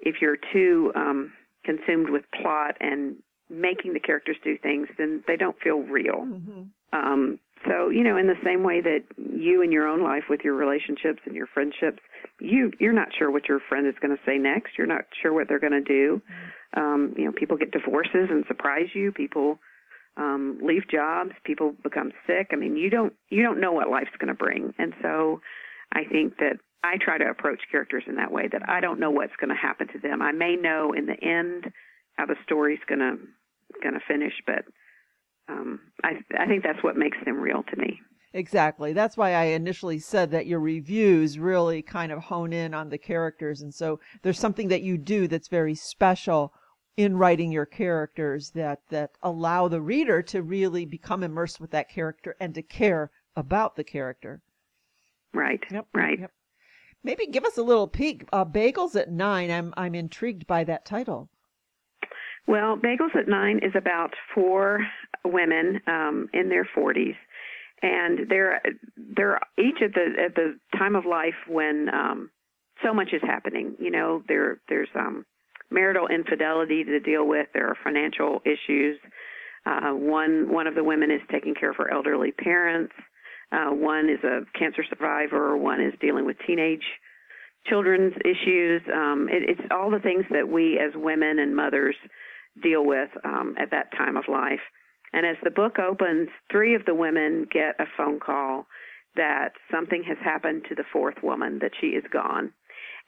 if 0.01 0.17
you're 0.21 0.39
too 0.53 0.93
um, 0.95 1.33
consumed 1.65 2.11
with 2.11 2.25
plot 2.43 2.77
and 2.81 3.17
making 3.51 3.93
the 3.93 4.01
characters 4.01 4.37
do 4.43 4.57
things, 4.59 4.89
then 4.99 5.23
they 5.27 5.37
don't 5.37 5.57
feel 5.63 5.79
real. 5.79 6.27
Mm-hmm. 6.27 6.63
Um, 6.93 7.39
so 7.67 7.89
you 7.89 8.05
know, 8.05 8.17
in 8.17 8.27
the 8.27 8.39
same 8.45 8.63
way 8.63 8.81
that 8.81 9.05
you 9.17 9.63
in 9.63 9.73
your 9.73 9.89
own 9.89 10.03
life 10.03 10.25
with 10.29 10.41
your 10.45 10.55
relationships 10.55 11.21
and 11.25 11.35
your 11.35 11.47
friendships, 11.47 12.01
you 12.41 12.73
you're 12.79 12.93
not 12.93 13.09
sure 13.17 13.31
what 13.31 13.49
your 13.49 13.61
friend 13.69 13.87
is 13.87 13.95
going 14.01 14.15
to 14.17 14.23
say 14.27 14.39
next. 14.39 14.73
You're 14.77 14.87
not 14.87 15.05
sure 15.23 15.33
what 15.33 15.49
they're 15.49 15.61
going 15.61 15.73
to 15.73 15.81
do. 15.81 16.21
Mm-hmm. 16.21 16.81
Um, 16.81 17.15
you 17.17 17.25
know, 17.25 17.33
people 17.33 17.57
get 17.57 17.71
divorces 17.71 18.29
and 18.31 18.45
surprise 18.49 18.89
you. 18.95 19.13
People 19.13 19.59
um, 20.17 20.59
leave 20.63 20.89
jobs. 20.91 21.31
People 21.45 21.75
become 21.83 22.13
sick. 22.27 22.49
I 22.53 22.57
mean, 22.57 22.77
you 22.77 22.91
don't 22.91 23.15
you 23.31 23.43
don't 23.43 23.61
know 23.61 23.73
what 23.73 23.89
life's 23.89 24.17
going 24.19 24.29
to 24.29 24.35
bring, 24.35 24.75
and 24.79 24.93
so 25.03 25.41
I 25.93 26.05
think 26.05 26.37
that 26.39 26.59
I 26.85 26.99
try 27.01 27.17
to 27.17 27.31
approach 27.31 27.61
characters 27.71 28.05
in 28.07 28.17
that 28.17 28.31
way 28.31 28.47
that 28.53 28.69
I 28.69 28.81
don't 28.81 29.01
know 29.01 29.11
what's 29.11 29.35
going 29.41 29.49
to 29.49 29.57
happen 29.57 29.89
to 29.89 29.99
them. 29.99 30.21
I 30.21 30.33
may 30.33 30.55
know 30.55 30.93
in 30.93 31.07
the 31.07 31.17
end 31.23 31.73
how 32.13 32.27
the 32.27 32.37
story's 32.45 32.79
going 32.87 33.01
to 33.01 33.17
going 33.83 33.95
to 33.95 34.01
finish, 34.07 34.35
but 34.47 34.65
um, 35.49 35.81
I 36.05 36.19
I 36.39 36.47
think 36.47 36.63
that's 36.63 36.85
what 36.85 36.97
makes 36.97 37.17
them 37.25 37.41
real 37.41 37.63
to 37.63 37.77
me. 37.77 38.01
Exactly. 38.35 38.93
That's 38.93 39.17
why 39.17 39.33
I 39.33 39.45
initially 39.45 39.99
said 39.99 40.31
that 40.33 40.47
your 40.47 40.61
reviews 40.61 41.39
really 41.39 41.83
kind 41.83 42.13
of 42.13 42.19
hone 42.19 42.53
in 42.53 42.75
on 42.75 42.91
the 42.91 42.99
characters, 42.99 43.63
and 43.63 43.73
so 43.73 43.99
there's 44.23 44.39
something 44.39 44.69
that 44.69 44.83
you 44.83 44.99
do 44.99 45.27
that's 45.27 45.49
very 45.49 45.75
special 45.75 46.53
in 46.97 47.17
writing 47.17 47.51
your 47.51 47.67
characters 47.67 48.51
that 48.51 48.81
that 48.91 49.13
allow 49.23 49.69
the 49.69 49.81
reader 49.81 50.21
to 50.23 50.43
really 50.43 50.85
become 50.85 51.23
immersed 51.23 51.61
with 51.61 51.71
that 51.71 51.89
character 51.89 52.37
and 52.39 52.55
to 52.55 52.63
care 52.63 53.11
about 53.37 53.77
the 53.77 53.85
character. 53.85 54.43
Right. 55.33 55.63
Yep. 55.71 55.87
Right. 55.95 56.21
Yep. 56.21 56.31
Maybe 57.05 57.27
give 57.27 57.45
us 57.45 57.59
a 57.59 57.63
little 57.63 57.87
peek. 57.87 58.27
Uh, 58.33 58.47
Bagels 58.47 58.97
at 58.97 59.13
Nine. 59.13 59.51
I'm 59.51 59.75
I'm 59.77 59.95
intrigued 59.95 60.47
by 60.47 60.65
that 60.65 60.87
title. 60.87 61.29
Well, 62.47 62.77
Bagels 62.77 63.15
at 63.15 63.29
Nine 63.29 63.61
is 63.63 63.73
about 63.77 64.15
four 64.35 64.81
women 65.25 65.81
um, 65.87 66.29
in 66.35 66.49
their 66.49 66.69
40s, 66.77 67.17
and 67.83 68.29
they're 68.29 68.61
they're 68.97 69.39
each 69.59 69.83
at 69.83 69.93
the 69.93 70.25
at 70.25 70.35
the 70.35 70.59
time 70.77 70.97
of 70.97 71.05
life 71.05 71.35
when 71.47 71.89
um, 71.93 72.31
so 72.83 72.93
much 72.93 73.09
is 73.13 73.23
happening. 73.23 73.77
You 73.79 73.91
know, 73.91 74.23
there 74.27 74.61
there's 74.69 74.89
um, 74.95 75.27
marital 75.71 76.09
infidelity 76.09 76.85
to 76.85 77.01
deal 77.01 77.27
with. 77.27 77.49
There 77.53 77.69
are 77.69 77.77
financial 77.85 78.41
issues. 78.45 78.99
Uh, 79.67 79.93
one 79.93 80.51
one 80.51 80.67
of 80.67 80.75
the 80.75 80.85
women 80.85 81.11
is 81.11 81.21
taking 81.31 81.55
care 81.55 81.71
of 81.71 81.77
her 81.77 81.93
elderly 81.93 82.33
parents. 82.33 82.93
Uh, 83.53 83.71
one 83.71 84.09
is 84.09 84.23
a 84.25 84.41
cancer 84.59 84.85
survivor. 84.89 85.57
One 85.57 85.81
is 85.81 85.95
dealing 86.01 86.27
with 86.27 86.37
teenage 86.47 86.85
children's 87.67 88.15
issues. 88.25 88.83
Um, 88.93 89.29
it, 89.31 89.49
it's 89.49 89.69
all 89.71 89.91
the 89.91 89.99
things 89.99 90.25
that 90.31 90.49
we 90.49 90.79
as 90.79 90.93
women 90.95 91.39
and 91.39 91.55
mothers 91.55 91.97
deal 92.63 92.85
with 92.85 93.09
um, 93.25 93.55
at 93.59 93.71
that 93.71 93.91
time 93.97 94.17
of 94.17 94.25
life. 94.29 94.61
And 95.13 95.25
as 95.25 95.37
the 95.43 95.51
book 95.51 95.79
opens, 95.79 96.29
three 96.51 96.75
of 96.75 96.85
the 96.87 96.95
women 96.95 97.47
get 97.51 97.77
a 97.79 97.85
phone 97.97 98.21
call 98.21 98.67
that 99.17 99.51
something 99.71 100.03
has 100.09 100.19
happened 100.23 100.65
to 100.69 100.75
the 100.75 100.85
fourth 100.93 101.23
woman, 101.23 101.61
that 101.61 101.71
she 101.81 101.89
is 101.89 102.05
gone. 102.13 102.53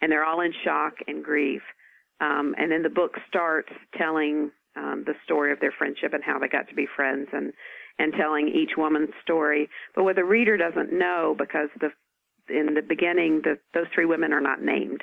And 0.00 0.12
they're 0.12 0.24
all 0.24 0.40
in 0.40 0.52
shock 0.64 0.94
and 1.08 1.24
grief. 1.24 1.62
Um, 2.20 2.54
and 2.58 2.70
then 2.70 2.82
the 2.82 2.88
book 2.88 3.12
starts 3.28 3.72
telling 3.98 4.52
um, 4.76 5.02
the 5.04 5.14
story 5.24 5.52
of 5.52 5.60
their 5.60 5.74
friendship 5.76 6.12
and 6.12 6.22
how 6.22 6.38
they 6.38 6.48
got 6.48 6.68
to 6.68 6.74
be 6.74 6.86
friends 6.94 7.28
and, 7.32 7.52
and 7.98 8.12
telling 8.12 8.48
each 8.48 8.76
woman's 8.76 9.10
story. 9.22 9.68
But 9.94 10.04
what 10.04 10.16
the 10.16 10.24
reader 10.24 10.56
doesn't 10.56 10.92
know, 10.92 11.34
because 11.38 11.68
the 11.80 11.90
in 12.48 12.74
the 12.74 12.82
beginning, 12.82 13.40
the, 13.42 13.58
those 13.74 13.86
three 13.92 14.06
women 14.06 14.32
are 14.32 14.40
not 14.40 14.62
named. 14.62 15.02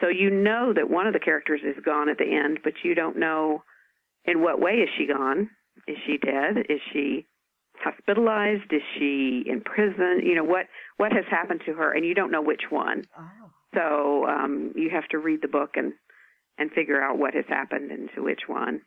So 0.00 0.08
you 0.08 0.30
know 0.30 0.72
that 0.74 0.90
one 0.90 1.06
of 1.06 1.14
the 1.14 1.18
characters 1.18 1.60
is 1.64 1.82
gone 1.84 2.08
at 2.08 2.18
the 2.18 2.32
end, 2.32 2.60
but 2.62 2.74
you 2.84 2.94
don't 2.94 3.18
know 3.18 3.64
in 4.24 4.42
what 4.42 4.60
way 4.60 4.72
is 4.72 4.88
she 4.96 5.06
gone? 5.06 5.50
Is 5.88 5.96
she 6.06 6.18
dead? 6.18 6.58
Is 6.68 6.80
she 6.92 7.26
hospitalized? 7.82 8.72
Is 8.72 8.82
she 8.98 9.44
in 9.46 9.62
prison? 9.64 10.20
You 10.24 10.34
know 10.34 10.44
what 10.44 10.66
what 10.96 11.12
has 11.12 11.24
happened 11.30 11.62
to 11.66 11.74
her, 11.74 11.92
and 11.92 12.04
you 12.04 12.14
don't 12.14 12.30
know 12.30 12.42
which 12.42 12.70
one. 12.70 13.04
Oh. 13.18 13.50
So 13.74 14.26
um, 14.26 14.72
you 14.74 14.90
have 14.90 15.08
to 15.08 15.18
read 15.18 15.42
the 15.42 15.48
book 15.48 15.70
and 15.76 15.92
and 16.58 16.70
figure 16.72 17.02
out 17.02 17.18
what 17.18 17.34
has 17.34 17.44
happened 17.48 17.90
and 17.90 18.08
to 18.14 18.22
which 18.22 18.42
one. 18.46 18.80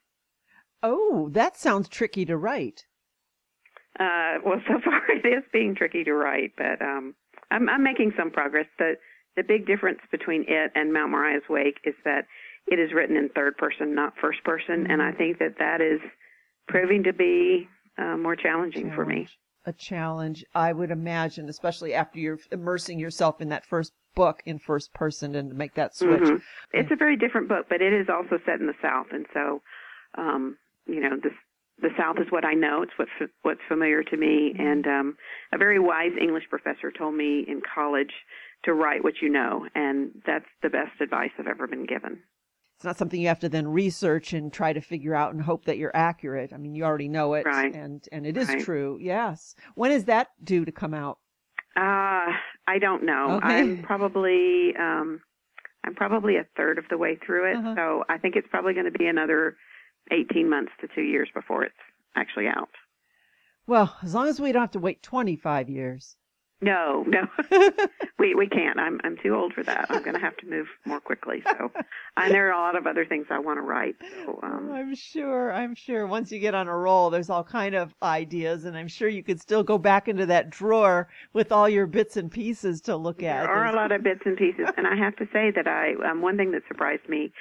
Oh, 0.81 1.29
that 1.31 1.57
sounds 1.57 1.89
tricky 1.89 2.25
to 2.25 2.37
write. 2.37 2.85
Uh, 3.99 4.39
well, 4.45 4.61
so 4.67 4.79
far 4.83 5.01
it 5.11 5.25
is 5.25 5.43
being 5.51 5.75
tricky 5.75 6.03
to 6.03 6.13
write, 6.13 6.53
but 6.57 6.81
um, 6.81 7.15
I'm, 7.51 7.69
I'm 7.69 7.83
making 7.83 8.13
some 8.17 8.31
progress. 8.31 8.67
The 8.77 8.95
the 9.35 9.43
big 9.43 9.65
difference 9.65 9.99
between 10.11 10.43
it 10.47 10.71
and 10.75 10.91
Mount 10.91 11.11
Moriah's 11.11 11.43
Wake 11.49 11.79
is 11.85 11.93
that 12.03 12.25
it 12.67 12.77
is 12.79 12.91
written 12.93 13.15
in 13.15 13.29
third 13.29 13.57
person, 13.57 13.95
not 13.95 14.13
first 14.19 14.43
person, 14.43 14.87
and 14.89 15.01
I 15.01 15.11
think 15.11 15.39
that 15.39 15.57
that 15.59 15.81
is 15.81 16.01
proving 16.67 17.03
to 17.03 17.13
be 17.13 17.67
uh, 17.97 18.17
more 18.17 18.35
challenging 18.35 18.89
challenge. 18.89 18.95
for 18.95 19.05
me. 19.05 19.27
A 19.65 19.73
challenge, 19.73 20.43
I 20.55 20.73
would 20.73 20.91
imagine, 20.91 21.47
especially 21.47 21.93
after 21.93 22.19
you're 22.19 22.39
immersing 22.51 22.99
yourself 22.99 23.39
in 23.39 23.49
that 23.49 23.65
first 23.65 23.93
book 24.15 24.41
in 24.45 24.59
first 24.59 24.93
person 24.93 25.35
and 25.35 25.51
to 25.51 25.55
make 25.55 25.75
that 25.75 25.95
switch. 25.95 26.21
Mm-hmm. 26.21 26.35
It's 26.73 26.91
a 26.91 26.95
very 26.95 27.15
different 27.15 27.47
book, 27.47 27.67
but 27.69 27.81
it 27.81 27.93
is 27.93 28.07
also 28.09 28.39
set 28.45 28.59
in 28.59 28.67
the 28.67 28.73
South, 28.81 29.07
and 29.11 29.25
so, 29.33 29.61
um, 30.17 30.57
you 30.85 30.99
know, 30.99 31.17
this 31.21 31.33
the 31.81 31.89
South 31.97 32.17
is 32.19 32.27
what 32.29 32.45
I 32.45 32.53
know. 32.53 32.81
It's 32.81 32.91
what's 32.97 33.31
what's 33.41 33.61
familiar 33.67 34.03
to 34.03 34.17
me. 34.17 34.53
Mm-hmm. 34.53 34.67
And 34.67 34.87
um, 34.87 35.17
a 35.53 35.57
very 35.57 35.79
wise 35.79 36.11
English 36.19 36.43
professor 36.49 36.91
told 36.91 37.15
me 37.15 37.45
in 37.47 37.61
college 37.73 38.13
to 38.65 38.73
write 38.73 39.03
what 39.03 39.15
you 39.21 39.29
know, 39.29 39.65
and 39.75 40.11
that's 40.25 40.45
the 40.61 40.69
best 40.69 40.99
advice 41.01 41.31
I've 41.39 41.47
ever 41.47 41.67
been 41.67 41.85
given. 41.85 42.19
It's 42.75 42.85
not 42.85 42.97
something 42.97 43.19
you 43.19 43.27
have 43.27 43.39
to 43.39 43.49
then 43.49 43.67
research 43.67 44.31
and 44.31 44.53
try 44.53 44.71
to 44.71 44.79
figure 44.79 45.13
out 45.13 45.33
and 45.33 45.41
hope 45.41 45.65
that 45.65 45.77
you're 45.77 45.95
accurate. 45.95 46.53
I 46.53 46.57
mean, 46.57 46.75
you 46.75 46.85
already 46.85 47.09
know 47.09 47.33
it, 47.33 47.45
right. 47.45 47.73
and 47.73 48.05
and 48.11 48.25
it 48.25 48.37
is 48.37 48.47
right. 48.47 48.63
true. 48.63 48.97
Yes. 49.01 49.55
When 49.75 49.91
is 49.91 50.05
that 50.05 50.29
due 50.43 50.65
to 50.65 50.71
come 50.71 50.93
out? 50.93 51.19
Uh, 51.75 52.31
I 52.67 52.79
don't 52.79 53.05
know. 53.05 53.37
Okay. 53.37 53.59
I'm 53.59 53.83
probably 53.83 54.73
um, 54.79 55.21
I'm 55.83 55.95
probably 55.95 56.37
a 56.37 56.45
third 56.55 56.77
of 56.77 56.85
the 56.89 56.97
way 56.97 57.17
through 57.25 57.51
it, 57.51 57.57
uh-huh. 57.57 57.75
so 57.75 58.03
I 58.09 58.17
think 58.17 58.35
it's 58.35 58.47
probably 58.49 58.73
going 58.73 58.91
to 58.91 58.97
be 58.97 59.07
another 59.07 59.57
18 60.11 60.49
months 60.49 60.71
to 60.81 60.87
two 60.93 61.01
years 61.01 61.29
before 61.33 61.63
it's 61.63 61.75
actually 62.15 62.47
out. 62.47 62.69
Well, 63.67 63.95
as 64.01 64.13
long 64.15 64.27
as 64.27 64.39
we 64.39 64.51
don't 64.51 64.61
have 64.61 64.71
to 64.71 64.79
wait 64.79 65.03
25 65.03 65.69
years. 65.69 66.17
No, 66.61 67.05
no, 67.07 67.25
we 68.19 68.35
we 68.35 68.45
can't. 68.47 68.77
I'm 68.79 68.99
I'm 69.05 69.15
too 69.23 69.33
old 69.33 69.53
for 69.53 69.63
that. 69.63 69.85
I'm 69.89 70.03
going 70.03 70.15
to 70.15 70.19
have 70.19 70.35
to 70.37 70.45
move 70.45 70.67
more 70.85 70.99
quickly. 70.99 71.41
So, 71.45 71.71
and 72.17 72.33
there 72.33 72.49
are 72.49 72.51
a 72.51 72.57
lot 72.57 72.75
of 72.75 72.85
other 72.85 73.05
things 73.05 73.27
I 73.29 73.39
want 73.39 73.59
to 73.59 73.61
write. 73.61 73.95
So, 74.25 74.39
um, 74.43 74.69
I'm 74.73 74.93
sure. 74.93 75.53
I'm 75.53 75.73
sure. 75.73 76.05
Once 76.05 76.33
you 76.33 76.39
get 76.39 76.53
on 76.53 76.67
a 76.67 76.75
roll, 76.75 77.11
there's 77.11 77.29
all 77.29 77.45
kind 77.45 77.75
of 77.75 77.95
ideas, 78.03 78.65
and 78.65 78.75
I'm 78.75 78.89
sure 78.89 79.07
you 79.07 79.23
could 79.23 79.39
still 79.39 79.63
go 79.63 79.77
back 79.77 80.09
into 80.09 80.25
that 80.25 80.49
drawer 80.49 81.07
with 81.31 81.53
all 81.53 81.69
your 81.69 81.87
bits 81.87 82.17
and 82.17 82.29
pieces 82.29 82.81
to 82.81 82.97
look 82.97 83.23
at. 83.23 83.43
There 83.43 83.55
are 83.55 83.67
a 83.67 83.75
lot 83.75 83.93
of 83.93 84.03
bits 84.03 84.23
and 84.25 84.35
pieces, 84.35 84.67
and 84.75 84.85
I 84.85 84.97
have 84.97 85.15
to 85.15 85.29
say 85.31 85.51
that 85.55 85.65
I 85.65 85.93
um, 86.09 86.21
one 86.21 86.35
thing 86.35 86.51
that 86.51 86.63
surprised 86.67 87.07
me 87.07 87.31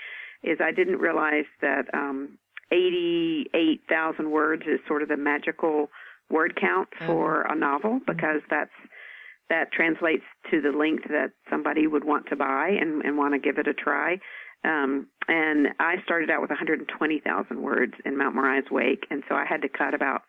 is 0.45 0.59
I 0.61 0.71
didn't 0.71 0.99
realize 0.99 1.47
that 1.61 1.93
um, 1.93 2.39
88,000 2.71 4.31
words 4.31 4.63
is 4.63 4.81
sort 4.87 5.03
of 5.03 5.09
the 5.09 5.17
magical 5.17 5.89
word 6.31 6.59
count 6.61 6.89
mm-hmm. 6.91 7.07
for 7.07 7.45
mm-hmm. 7.45 7.57
a 7.57 7.61
novel 7.61 8.01
because 8.07 8.41
that's 8.51 8.71
that 9.49 9.73
translates 9.73 10.25
to 10.51 10.61
the 10.61 10.77
length 10.77 11.05
that 11.09 11.31
somebody 11.49 11.87
would 11.87 12.05
want 12.05 12.27
to 12.29 12.37
buy 12.37 12.69
and, 12.69 13.03
and 13.03 13.17
want 13.17 13.33
to 13.33 13.39
give 13.39 13.57
it 13.57 13.67
a 13.67 13.73
try. 13.73 14.19
Um, 14.63 15.07
and 15.27 15.69
I 15.81 15.95
started 16.05 16.31
out 16.31 16.43
with 16.43 16.51
120,000 16.51 17.63
words 17.63 17.95
in 18.05 18.19
Mount 18.19 18.35
Moriah's 18.35 18.71
Wake, 18.71 19.07
and 19.11 19.23
so 19.27 19.35
I 19.35 19.47
had 19.49 19.63
to 19.63 19.69
cut 19.69 19.95
about 19.95 20.23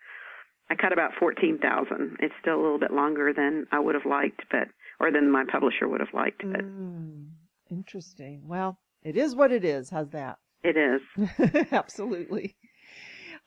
I 0.72 0.76
cut 0.76 0.94
about 0.94 1.12
14,000. 1.20 2.18
It's 2.20 2.34
still 2.40 2.56
a 2.56 2.62
little 2.62 2.78
bit 2.78 2.92
longer 2.92 3.34
than 3.34 3.66
I 3.72 3.80
would 3.80 3.96
have 3.96 4.06
liked, 4.06 4.44
but 4.52 4.68
or 5.00 5.12
than 5.12 5.32
my 5.32 5.44
publisher 5.52 5.88
would 5.88 6.00
have 6.00 6.14
liked. 6.14 6.44
But 6.44 6.62
mm, 6.62 7.26
interesting. 7.72 8.44
Well, 8.46 8.78
it 9.02 9.18
is 9.18 9.36
what 9.36 9.52
it 9.52 9.66
is. 9.66 9.90
How's 9.90 10.12
that? 10.12 10.38
It 10.64 10.76
is. 10.78 11.68
Absolutely. 11.72 12.56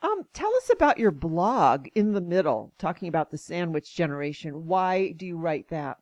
Um, 0.01 0.23
tell 0.33 0.53
us 0.55 0.69
about 0.71 0.97
your 0.97 1.11
blog 1.11 1.87
in 1.95 2.11
the 2.11 2.21
middle, 2.21 2.73
talking 2.77 3.07
about 3.07 3.31
the 3.31 3.37
sandwich 3.37 3.95
generation. 3.95 4.65
Why 4.65 5.11
do 5.11 5.25
you 5.25 5.37
write 5.37 5.69
that? 5.69 5.97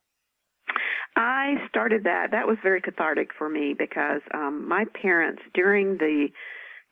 I 1.15 1.55
started 1.69 2.05
that. 2.05 2.27
That 2.31 2.47
was 2.47 2.57
very 2.63 2.81
cathartic 2.81 3.29
for 3.37 3.49
me 3.49 3.75
because 3.77 4.21
um, 4.33 4.67
my 4.67 4.85
parents, 5.01 5.41
during 5.53 5.97
the 5.97 6.29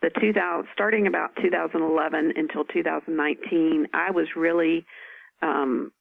the 0.01 0.10
2000, 0.21 0.65
starting 0.73 1.08
about 1.08 1.32
2011 1.41 2.34
until 2.38 2.63
2019, 2.63 3.88
I 3.93 4.12
was 4.12 4.27
really 4.36 4.86
um, 5.41 5.91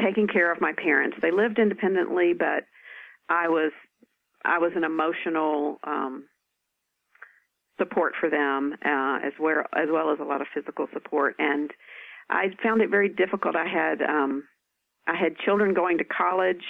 taking 0.00 0.28
care 0.28 0.52
of 0.52 0.60
my 0.60 0.72
parents. 0.72 1.16
They 1.20 1.32
lived 1.32 1.58
independently, 1.58 2.34
but 2.38 2.64
I 3.28 3.48
was 3.48 3.72
I 4.44 4.58
was 4.58 4.72
an 4.76 4.84
emotional 4.84 5.78
um, 5.84 6.24
support 7.78 8.14
for 8.18 8.28
them 8.28 8.74
uh, 8.84 9.18
as 9.24 9.32
well 9.40 9.64
as 9.74 9.88
well 9.90 10.12
as 10.12 10.18
a 10.20 10.24
lot 10.24 10.40
of 10.40 10.46
physical 10.54 10.86
support. 10.92 11.34
And 11.38 11.70
I 12.30 12.48
found 12.62 12.82
it 12.82 12.90
very 12.90 13.08
difficult. 13.08 13.56
I 13.56 13.66
had 13.66 14.02
um 14.02 14.44
I 15.06 15.16
had 15.16 15.36
children 15.38 15.74
going 15.74 15.98
to 15.98 16.04
college. 16.04 16.64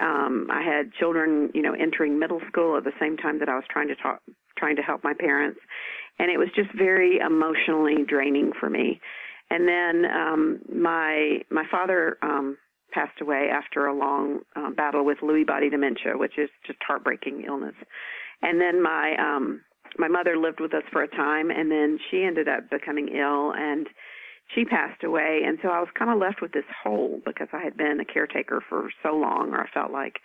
Um 0.00 0.48
I 0.50 0.62
had 0.62 0.92
children 0.92 1.50
you 1.54 1.62
know 1.62 1.74
entering 1.74 2.18
middle 2.18 2.40
school 2.48 2.76
at 2.76 2.84
the 2.84 2.92
same 3.00 3.16
time 3.16 3.38
that 3.40 3.48
I 3.48 3.56
was 3.56 3.64
trying 3.70 3.88
to 3.88 3.96
talk 3.96 4.20
trying 4.56 4.76
to 4.76 4.82
help 4.82 5.02
my 5.02 5.14
parents. 5.18 5.60
And 6.18 6.30
it 6.30 6.38
was 6.38 6.48
just 6.54 6.72
very 6.76 7.18
emotionally 7.18 8.04
draining 8.06 8.52
for 8.58 8.70
me. 8.70 9.00
And 9.50 9.66
then 9.68 10.10
um 10.10 10.60
my 10.72 11.40
my 11.50 11.64
father 11.70 12.18
um 12.22 12.56
passed 12.92 13.20
away 13.20 13.48
after 13.52 13.86
a 13.86 13.96
long 13.96 14.38
uh, 14.54 14.70
battle 14.70 15.04
with 15.04 15.18
Lewy 15.18 15.44
body 15.44 15.68
dementia 15.68 16.16
which 16.16 16.38
is 16.38 16.50
just 16.66 16.78
heartbreaking 16.86 17.44
illness. 17.46 17.74
And 18.42 18.60
then 18.60 18.80
my 18.80 19.16
um 19.18 19.62
my 19.98 20.08
mother 20.08 20.36
lived 20.36 20.60
with 20.60 20.74
us 20.74 20.82
for 20.92 21.02
a 21.02 21.08
time 21.08 21.50
and 21.50 21.70
then 21.70 21.98
she 22.10 22.24
ended 22.24 22.48
up 22.48 22.70
becoming 22.70 23.08
ill 23.08 23.52
and 23.52 23.88
she 24.54 24.64
passed 24.64 25.02
away. 25.04 25.42
And 25.46 25.58
so 25.62 25.68
I 25.68 25.80
was 25.80 25.88
kind 25.98 26.10
of 26.10 26.18
left 26.18 26.42
with 26.42 26.52
this 26.52 26.64
hole 26.82 27.20
because 27.24 27.48
I 27.52 27.62
had 27.62 27.76
been 27.76 28.00
a 28.00 28.04
caretaker 28.04 28.62
for 28.68 28.90
so 29.02 29.14
long 29.16 29.50
or 29.52 29.60
I 29.60 29.70
felt 29.72 29.92
like. 29.92 30.16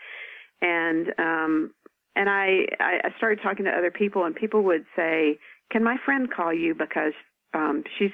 And 0.62 1.08
um 1.18 1.72
and 2.16 2.30
I 2.30 2.66
I 2.80 3.10
started 3.18 3.40
talking 3.42 3.66
to 3.66 3.72
other 3.72 3.92
people 3.92 4.26
and 4.26 4.36
people 4.36 4.64
would 4.64 4.86
say 4.96 5.38
can 5.72 5.84
my 5.84 5.98
friend 6.04 6.30
call 6.32 6.54
you 6.54 6.76
because 6.76 7.14
um 7.54 7.84
she's 7.98 8.12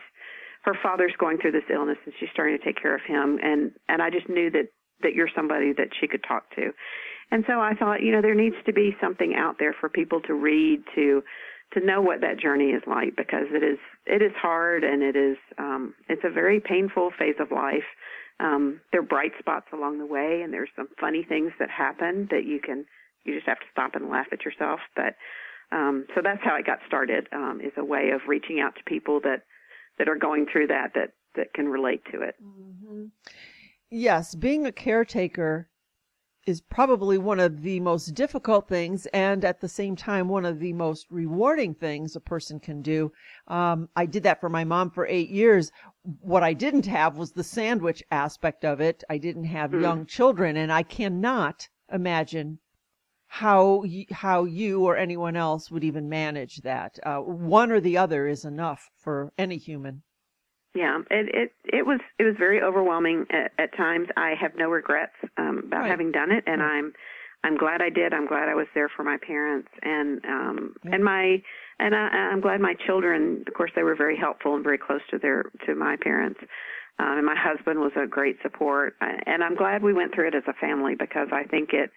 her 0.63 0.77
father's 0.81 1.13
going 1.19 1.37
through 1.37 1.51
this 1.51 1.69
illness 1.73 1.97
and 2.05 2.13
she's 2.19 2.29
starting 2.33 2.57
to 2.57 2.63
take 2.63 2.81
care 2.81 2.95
of 2.95 3.01
him 3.05 3.39
and 3.41 3.71
and 3.87 4.01
I 4.01 4.09
just 4.09 4.29
knew 4.29 4.51
that 4.51 4.67
that 5.01 5.13
you're 5.13 5.29
somebody 5.35 5.73
that 5.73 5.89
she 5.99 6.07
could 6.07 6.23
talk 6.27 6.49
to 6.55 6.71
and 7.31 7.43
so 7.47 7.59
I 7.59 7.73
thought, 7.73 8.01
you 8.01 8.11
know, 8.11 8.21
there 8.21 8.35
needs 8.35 8.55
to 8.65 8.73
be 8.73 8.95
something 9.01 9.33
out 9.35 9.55
there 9.59 9.75
for 9.79 9.89
people 9.89 10.21
to 10.21 10.33
read 10.33 10.83
to 10.95 11.23
to 11.73 11.85
know 11.85 11.99
what 11.99 12.21
that 12.21 12.39
journey 12.39 12.69
is 12.69 12.83
like 12.87 13.15
because 13.15 13.47
it 13.51 13.63
is 13.63 13.79
it 14.05 14.21
is 14.21 14.31
hard 14.39 14.83
and 14.83 15.01
it 15.03 15.15
is 15.15 15.37
um 15.57 15.93
it's 16.07 16.23
a 16.23 16.29
very 16.29 16.59
painful 16.59 17.11
phase 17.17 17.35
of 17.39 17.51
life. 17.51 17.87
Um 18.39 18.81
there 18.91 19.01
are 19.01 19.05
bright 19.05 19.31
spots 19.39 19.67
along 19.73 19.99
the 19.99 20.05
way 20.05 20.41
and 20.43 20.53
there's 20.53 20.69
some 20.75 20.87
funny 20.99 21.23
things 21.27 21.51
that 21.59 21.69
happen 21.69 22.27
that 22.31 22.45
you 22.45 22.59
can 22.59 22.85
you 23.23 23.33
just 23.33 23.47
have 23.47 23.59
to 23.59 23.65
stop 23.71 23.95
and 23.95 24.09
laugh 24.09 24.27
at 24.31 24.45
yourself, 24.45 24.79
but 24.95 25.15
um, 25.71 26.05
so 26.13 26.21
that's 26.23 26.41
how 26.43 26.53
I 26.55 26.61
got 26.61 26.79
started. 26.87 27.27
Um, 27.33 27.59
is 27.63 27.73
a 27.77 27.83
way 27.83 28.11
of 28.13 28.21
reaching 28.27 28.59
out 28.59 28.75
to 28.75 28.83
people 28.85 29.19
that 29.21 29.41
that 29.97 30.07
are 30.07 30.15
going 30.15 30.45
through 30.51 30.67
that 30.67 30.91
that 30.93 31.13
that 31.35 31.53
can 31.53 31.67
relate 31.67 32.03
to 32.13 32.21
it. 32.21 32.35
Mm-hmm. 32.43 33.05
Yes, 33.89 34.35
being 34.35 34.65
a 34.65 34.71
caretaker 34.71 35.69
is 36.45 36.61
probably 36.61 37.17
one 37.17 37.39
of 37.39 37.63
the 37.63 37.79
most 37.79 38.13
difficult 38.13 38.67
things 38.67 39.07
and 39.07 39.43
at 39.43 39.61
the 39.61 39.67
same 39.67 39.95
time 39.95 40.27
one 40.27 40.45
of 40.45 40.59
the 40.59 40.73
most 40.73 41.07
rewarding 41.09 41.73
things 41.73 42.15
a 42.15 42.19
person 42.19 42.59
can 42.59 42.81
do. 42.81 43.11
Um, 43.47 43.89
I 43.95 44.05
did 44.05 44.23
that 44.23 44.39
for 44.39 44.49
my 44.49 44.63
mom 44.63 44.91
for 44.91 45.07
eight 45.07 45.29
years. 45.29 45.71
What 46.21 46.43
I 46.43 46.53
didn't 46.53 46.85
have 46.85 47.17
was 47.17 47.31
the 47.31 47.43
sandwich 47.43 48.03
aspect 48.11 48.63
of 48.63 48.79
it. 48.79 49.03
I 49.09 49.17
didn't 49.17 49.45
have 49.45 49.71
mm. 49.71 49.81
young 49.81 50.05
children 50.05 50.57
and 50.57 50.71
I 50.71 50.83
cannot 50.83 51.67
imagine 51.91 52.59
how 53.27 53.83
how 54.11 54.45
you 54.45 54.85
or 54.85 54.95
anyone 54.95 55.35
else 55.35 55.71
would 55.71 55.83
even 55.83 56.07
manage 56.07 56.61
that. 56.61 56.97
Uh, 57.03 57.17
one 57.17 57.71
or 57.71 57.79
the 57.79 57.97
other 57.97 58.27
is 58.27 58.45
enough 58.45 58.89
for 58.97 59.33
any 59.37 59.57
human. 59.57 60.03
Yeah, 60.75 60.99
it 61.09 61.33
it 61.33 61.51
it 61.63 61.85
was 61.85 62.01
it 62.19 62.23
was 62.23 62.35
very 62.37 62.61
overwhelming 62.61 63.25
at, 63.31 63.51
at 63.57 63.77
times. 63.77 64.09
I 64.17 64.33
have 64.39 64.51
no 64.57 64.69
regrets 64.69 65.13
um, 65.37 65.63
about 65.65 65.81
right. 65.81 65.89
having 65.89 66.11
done 66.11 66.31
it, 66.31 66.43
and 66.45 66.61
right. 66.61 66.77
I'm 66.77 66.93
I'm 67.45 67.57
glad 67.57 67.81
I 67.81 67.89
did. 67.89 68.13
I'm 68.13 68.27
glad 68.27 68.49
I 68.49 68.55
was 68.55 68.67
there 68.75 68.89
for 68.89 69.03
my 69.03 69.17
parents 69.25 69.69
and 69.81 70.23
um 70.25 70.75
yeah. 70.83 70.95
and 70.95 71.03
my 71.03 71.41
and 71.79 71.95
I, 71.95 72.07
I'm 72.31 72.41
glad 72.41 72.59
my 72.59 72.75
children. 72.85 73.45
Of 73.47 73.53
course, 73.53 73.71
they 73.75 73.83
were 73.83 73.95
very 73.95 74.17
helpful 74.17 74.55
and 74.55 74.63
very 74.63 74.77
close 74.77 75.01
to 75.11 75.17
their 75.17 75.45
to 75.65 75.75
my 75.75 75.95
parents. 76.01 76.39
Um, 76.97 77.17
and 77.17 77.25
my 77.25 77.35
husband 77.37 77.79
was 77.79 77.91
a 78.01 78.07
great 78.07 78.37
support, 78.41 78.95
and 79.01 79.43
I'm 79.43 79.55
glad 79.55 79.83
we 79.83 79.93
went 79.93 80.13
through 80.13 80.29
it 80.29 80.35
as 80.35 80.43
a 80.47 80.53
family 80.53 80.95
because 80.97 81.27
I 81.31 81.43
think 81.43 81.69
it 81.73 81.91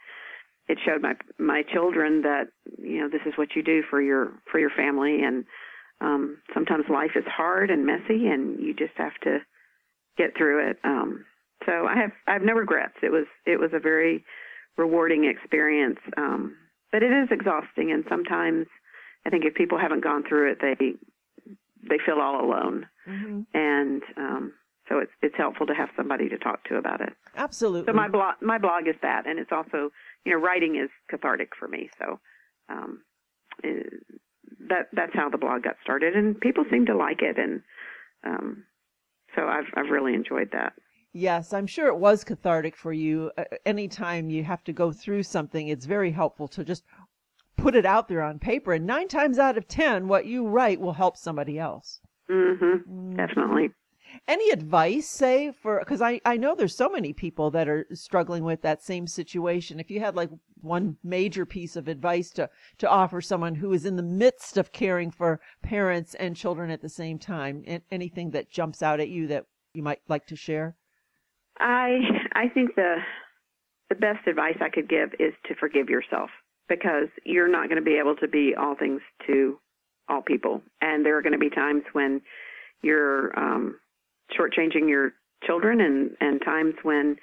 it 0.69 0.79
showed 0.85 1.03
my 1.03 1.15
my 1.39 1.63
children 1.73 2.23
that 2.23 2.49
you 2.79 3.01
know 3.01 3.09
this 3.09 3.23
is 3.27 3.33
what 3.37 3.57
you 3.57 3.63
do 3.63 3.83
for 3.89 4.01
your 4.01 4.33
for 4.51 4.59
your 4.59 4.71
family 4.71 5.23
and 5.23 5.45
um 6.01 6.39
sometimes 6.55 6.85
life 6.89 7.13
is 7.17 7.25
hard 7.27 7.71
and 7.71 7.85
messy 7.87 8.29
and 8.29 8.61
you 8.61 8.75
just 8.75 8.95
have 8.97 9.15
to 9.23 9.39
get 10.17 10.37
through 10.37 10.71
it. 10.71 10.79
Um 10.85 11.25
so 11.67 11.87
i 11.87 11.97
have 11.97 12.13
i 12.27 12.33
have 12.33 12.43
no 12.43 12.55
regrets. 12.55 12.95
It 13.03 13.11
was 13.13 13.27
it 13.47 13.59
was 13.59 13.71
a 13.73 13.79
very 13.81 14.25
rewarding 14.77 15.25
experience. 15.25 15.99
Um 16.17 16.57
but 16.93 17.03
it 17.03 17.13
is 17.13 17.29
exhausting 17.31 17.91
and 17.93 18.05
sometimes 18.09 18.67
i 19.27 19.31
think 19.31 19.45
if 19.45 19.55
people 19.55 19.79
haven't 19.79 20.03
gone 20.05 20.25
through 20.29 20.53
it 20.53 20.59
they 20.61 20.75
they 21.89 21.99
feel 22.05 22.21
all 22.21 22.45
alone. 22.45 22.87
Mm-hmm. 23.09 23.41
and 23.55 24.03
um 24.17 24.53
so 24.89 24.99
it's 25.01 25.13
it's 25.23 25.37
helpful 25.37 25.67
to 25.67 25.75
have 25.75 25.89
somebody 25.97 26.29
to 26.31 26.39
talk 26.39 26.65
to 26.65 26.77
about 26.77 27.01
it. 27.01 27.13
Absolutely. 27.37 27.91
So 27.91 27.95
my 27.95 28.09
blog 28.09 28.37
my 28.41 28.59
blog 28.59 28.87
is 28.89 28.95
that 29.03 29.27
and 29.27 29.39
it's 29.39 29.53
also 29.53 29.91
you 30.25 30.33
know 30.33 30.39
writing 30.39 30.77
is 30.77 30.91
cathartic 31.11 31.51
for 31.59 31.69
me. 31.69 31.91
So 31.99 32.19
um 32.69 33.03
it, 33.63 34.03
that 34.69 34.89
that's 34.93 35.15
how 35.15 35.29
the 35.29 35.39
blog 35.39 35.63
got 35.63 35.77
started, 35.83 36.15
and 36.15 36.39
people 36.41 36.65
seem 36.71 36.87
to 36.87 36.97
like 36.97 37.23
it, 37.23 37.39
and 37.39 37.63
um, 38.25 38.65
so 39.35 39.43
I've 39.43 39.67
I've 39.75 39.91
really 39.91 40.15
enjoyed 40.15 40.51
that. 40.53 40.75
Yes, 41.13 41.53
I'm 41.53 41.67
sure 41.67 41.89
it 41.89 41.99
was 41.99 42.23
cathartic 42.25 42.77
for 42.77 42.93
you. 42.93 43.31
Uh, 43.39 43.45
anytime 43.65 44.31
you 44.31 44.45
have 44.45 44.63
to 44.65 44.73
go 44.73 44.93
through 44.93 45.23
something, 45.23 45.69
it's 45.69 45.87
very 45.87 46.11
helpful 46.11 46.49
to 46.49 46.65
just 46.65 46.85
put 47.57 47.75
it 47.75 47.87
out 47.87 48.09
there 48.09 48.23
on 48.23 48.39
paper. 48.39 48.73
And 48.73 48.87
nine 48.87 49.09
times 49.09 49.39
out 49.39 49.59
of 49.59 49.67
ten, 49.67 50.07
what 50.09 50.27
you 50.27 50.47
write 50.47 50.81
will 50.81 50.93
help 50.93 51.17
somebody 51.17 51.59
else. 51.59 52.01
Mm-hmm. 52.31 53.13
Mm. 53.13 53.17
Definitely. 53.17 53.71
Any 54.27 54.51
advice, 54.51 55.09
say, 55.09 55.53
for 55.53 55.79
because 55.79 56.03
I, 56.03 56.21
I 56.25 56.37
know 56.37 56.55
there's 56.55 56.77
so 56.77 56.89
many 56.89 57.13
people 57.13 57.51
that 57.53 57.69
are 57.69 57.87
struggling 57.93 58.45
with 58.45 58.63
that 58.63 58.83
same 58.83 59.07
situation. 59.07 59.81
If 59.81 59.91
you 59.91 60.01
had 60.01 60.17
like 60.17 60.31
one 60.61 60.97
major 61.03 61.47
piece 61.47 61.77
of 61.77 61.89
advice 61.89 62.31
to, 62.31 62.51
to 62.79 62.89
offer 62.89 63.21
someone 63.21 63.55
who 63.55 63.73
is 63.73 63.87
in 63.87 63.97
the 63.97 64.03
midst 64.03 64.57
of 64.57 64.73
caring 64.73 65.11
for 65.11 65.41
parents 65.63 66.15
and 66.15 66.37
children 66.37 66.71
at 66.71 66.83
the 66.83 66.89
same 66.89 67.19
time, 67.19 67.65
anything 67.91 68.31
that 68.31 68.51
jumps 68.51 68.83
out 68.83 69.01
at 69.01 69.09
you 69.09 69.27
that 69.29 69.47
you 69.75 69.83
might 69.83 70.01
like 70.09 70.27
to 70.27 70.37
share? 70.37 70.77
I 71.59 71.99
I 72.35 72.49
think 72.49 72.75
the 72.75 72.97
the 73.89 73.95
best 73.95 74.27
advice 74.27 74.57
I 74.61 74.69
could 74.69 74.89
give 74.89 75.15
is 75.19 75.33
to 75.47 75.55
forgive 75.55 75.89
yourself 75.89 76.31
because 76.69 77.09
you're 77.25 77.49
not 77.49 77.69
going 77.69 77.83
to 77.83 77.85
be 77.85 77.99
able 77.99 78.17
to 78.17 78.29
be 78.29 78.55
all 78.59 78.75
things 78.75 79.01
to 79.27 79.59
all 80.09 80.23
people, 80.23 80.63
and 80.81 81.05
there 81.05 81.17
are 81.17 81.23
going 81.23 81.33
to 81.33 81.39
be 81.39 81.51
times 81.51 81.83
when 81.93 82.21
you're 82.83 83.39
um, 83.39 83.77
shortchanging 84.39 84.89
your 84.89 85.13
children 85.47 85.81
and 85.81 86.11
and 86.21 86.41
times 86.45 86.75
when 86.83 87.17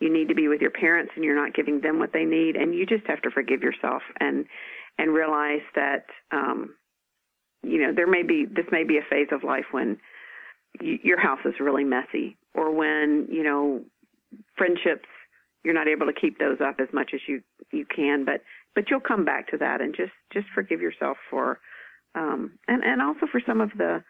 you 0.00 0.12
need 0.12 0.28
to 0.28 0.34
be 0.34 0.48
with 0.48 0.60
your 0.60 0.70
parents 0.70 1.12
and 1.14 1.24
you're 1.24 1.36
not 1.36 1.54
giving 1.54 1.80
them 1.80 1.98
what 1.98 2.12
they 2.12 2.24
need. 2.24 2.56
And 2.56 2.74
you 2.74 2.86
just 2.86 3.06
have 3.06 3.20
to 3.22 3.30
forgive 3.30 3.62
yourself 3.62 4.02
and 4.18 4.46
and 4.98 5.14
realize 5.14 5.62
that 5.74 6.06
um 6.32 6.74
you 7.62 7.80
know 7.80 7.92
there 7.94 8.06
may 8.06 8.22
be 8.22 8.46
this 8.46 8.66
may 8.72 8.84
be 8.84 8.98
a 8.98 9.08
phase 9.08 9.28
of 9.32 9.44
life 9.44 9.66
when 9.70 9.98
you, 10.80 10.98
your 11.02 11.20
house 11.20 11.40
is 11.44 11.54
really 11.60 11.84
messy 11.84 12.36
or 12.54 12.74
when 12.74 13.28
you 13.30 13.42
know 13.42 13.82
friendships 14.56 15.08
you're 15.64 15.74
not 15.74 15.88
able 15.88 16.06
to 16.06 16.12
keep 16.18 16.38
those 16.38 16.58
up 16.64 16.76
as 16.80 16.88
much 16.92 17.10
as 17.14 17.20
you 17.28 17.42
you 17.72 17.84
can. 17.84 18.24
But 18.24 18.42
but 18.74 18.88
you'll 18.88 19.00
come 19.00 19.24
back 19.24 19.50
to 19.50 19.58
that 19.58 19.80
and 19.80 19.94
just 19.94 20.12
just 20.32 20.46
forgive 20.54 20.80
yourself 20.80 21.18
for 21.30 21.60
um 22.14 22.58
and 22.66 22.82
and 22.82 23.02
also 23.02 23.26
for 23.30 23.40
some 23.46 23.60
of 23.60 23.70
the 23.76 24.02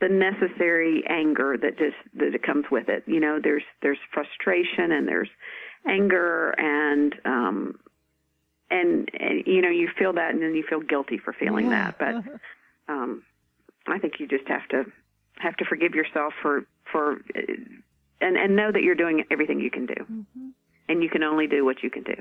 the 0.00 0.08
necessary 0.08 1.04
anger 1.08 1.56
that 1.60 1.78
just 1.78 1.96
that 2.14 2.34
it 2.34 2.42
comes 2.42 2.66
with 2.70 2.88
it. 2.88 3.04
You 3.06 3.20
know, 3.20 3.38
there's 3.42 3.62
there's 3.82 3.98
frustration 4.12 4.92
and 4.92 5.06
there's 5.08 5.30
anger 5.86 6.50
and 6.58 7.14
um 7.24 7.78
and, 8.70 9.08
and 9.18 9.46
you 9.46 9.60
know 9.60 9.70
you 9.70 9.88
feel 9.98 10.12
that 10.14 10.30
and 10.30 10.42
then 10.42 10.54
you 10.54 10.64
feel 10.68 10.80
guilty 10.80 11.18
for 11.18 11.32
feeling 11.32 11.70
yeah. 11.70 11.92
that 11.92 11.98
but 11.98 12.92
um 12.92 13.22
i 13.86 13.98
think 13.98 14.14
you 14.18 14.26
just 14.26 14.46
have 14.48 14.66
to 14.68 14.84
have 15.36 15.56
to 15.56 15.64
forgive 15.64 15.94
yourself 15.94 16.32
for 16.40 16.66
for 16.90 17.20
and 18.20 18.36
and 18.36 18.56
know 18.56 18.72
that 18.72 18.82
you're 18.82 18.94
doing 18.94 19.24
everything 19.30 19.60
you 19.60 19.70
can 19.70 19.86
do 19.86 19.94
mm-hmm. 19.94 20.48
and 20.88 21.02
you 21.02 21.10
can 21.10 21.22
only 21.22 21.46
do 21.46 21.64
what 21.64 21.82
you 21.82 21.90
can 21.90 22.02
do 22.02 22.16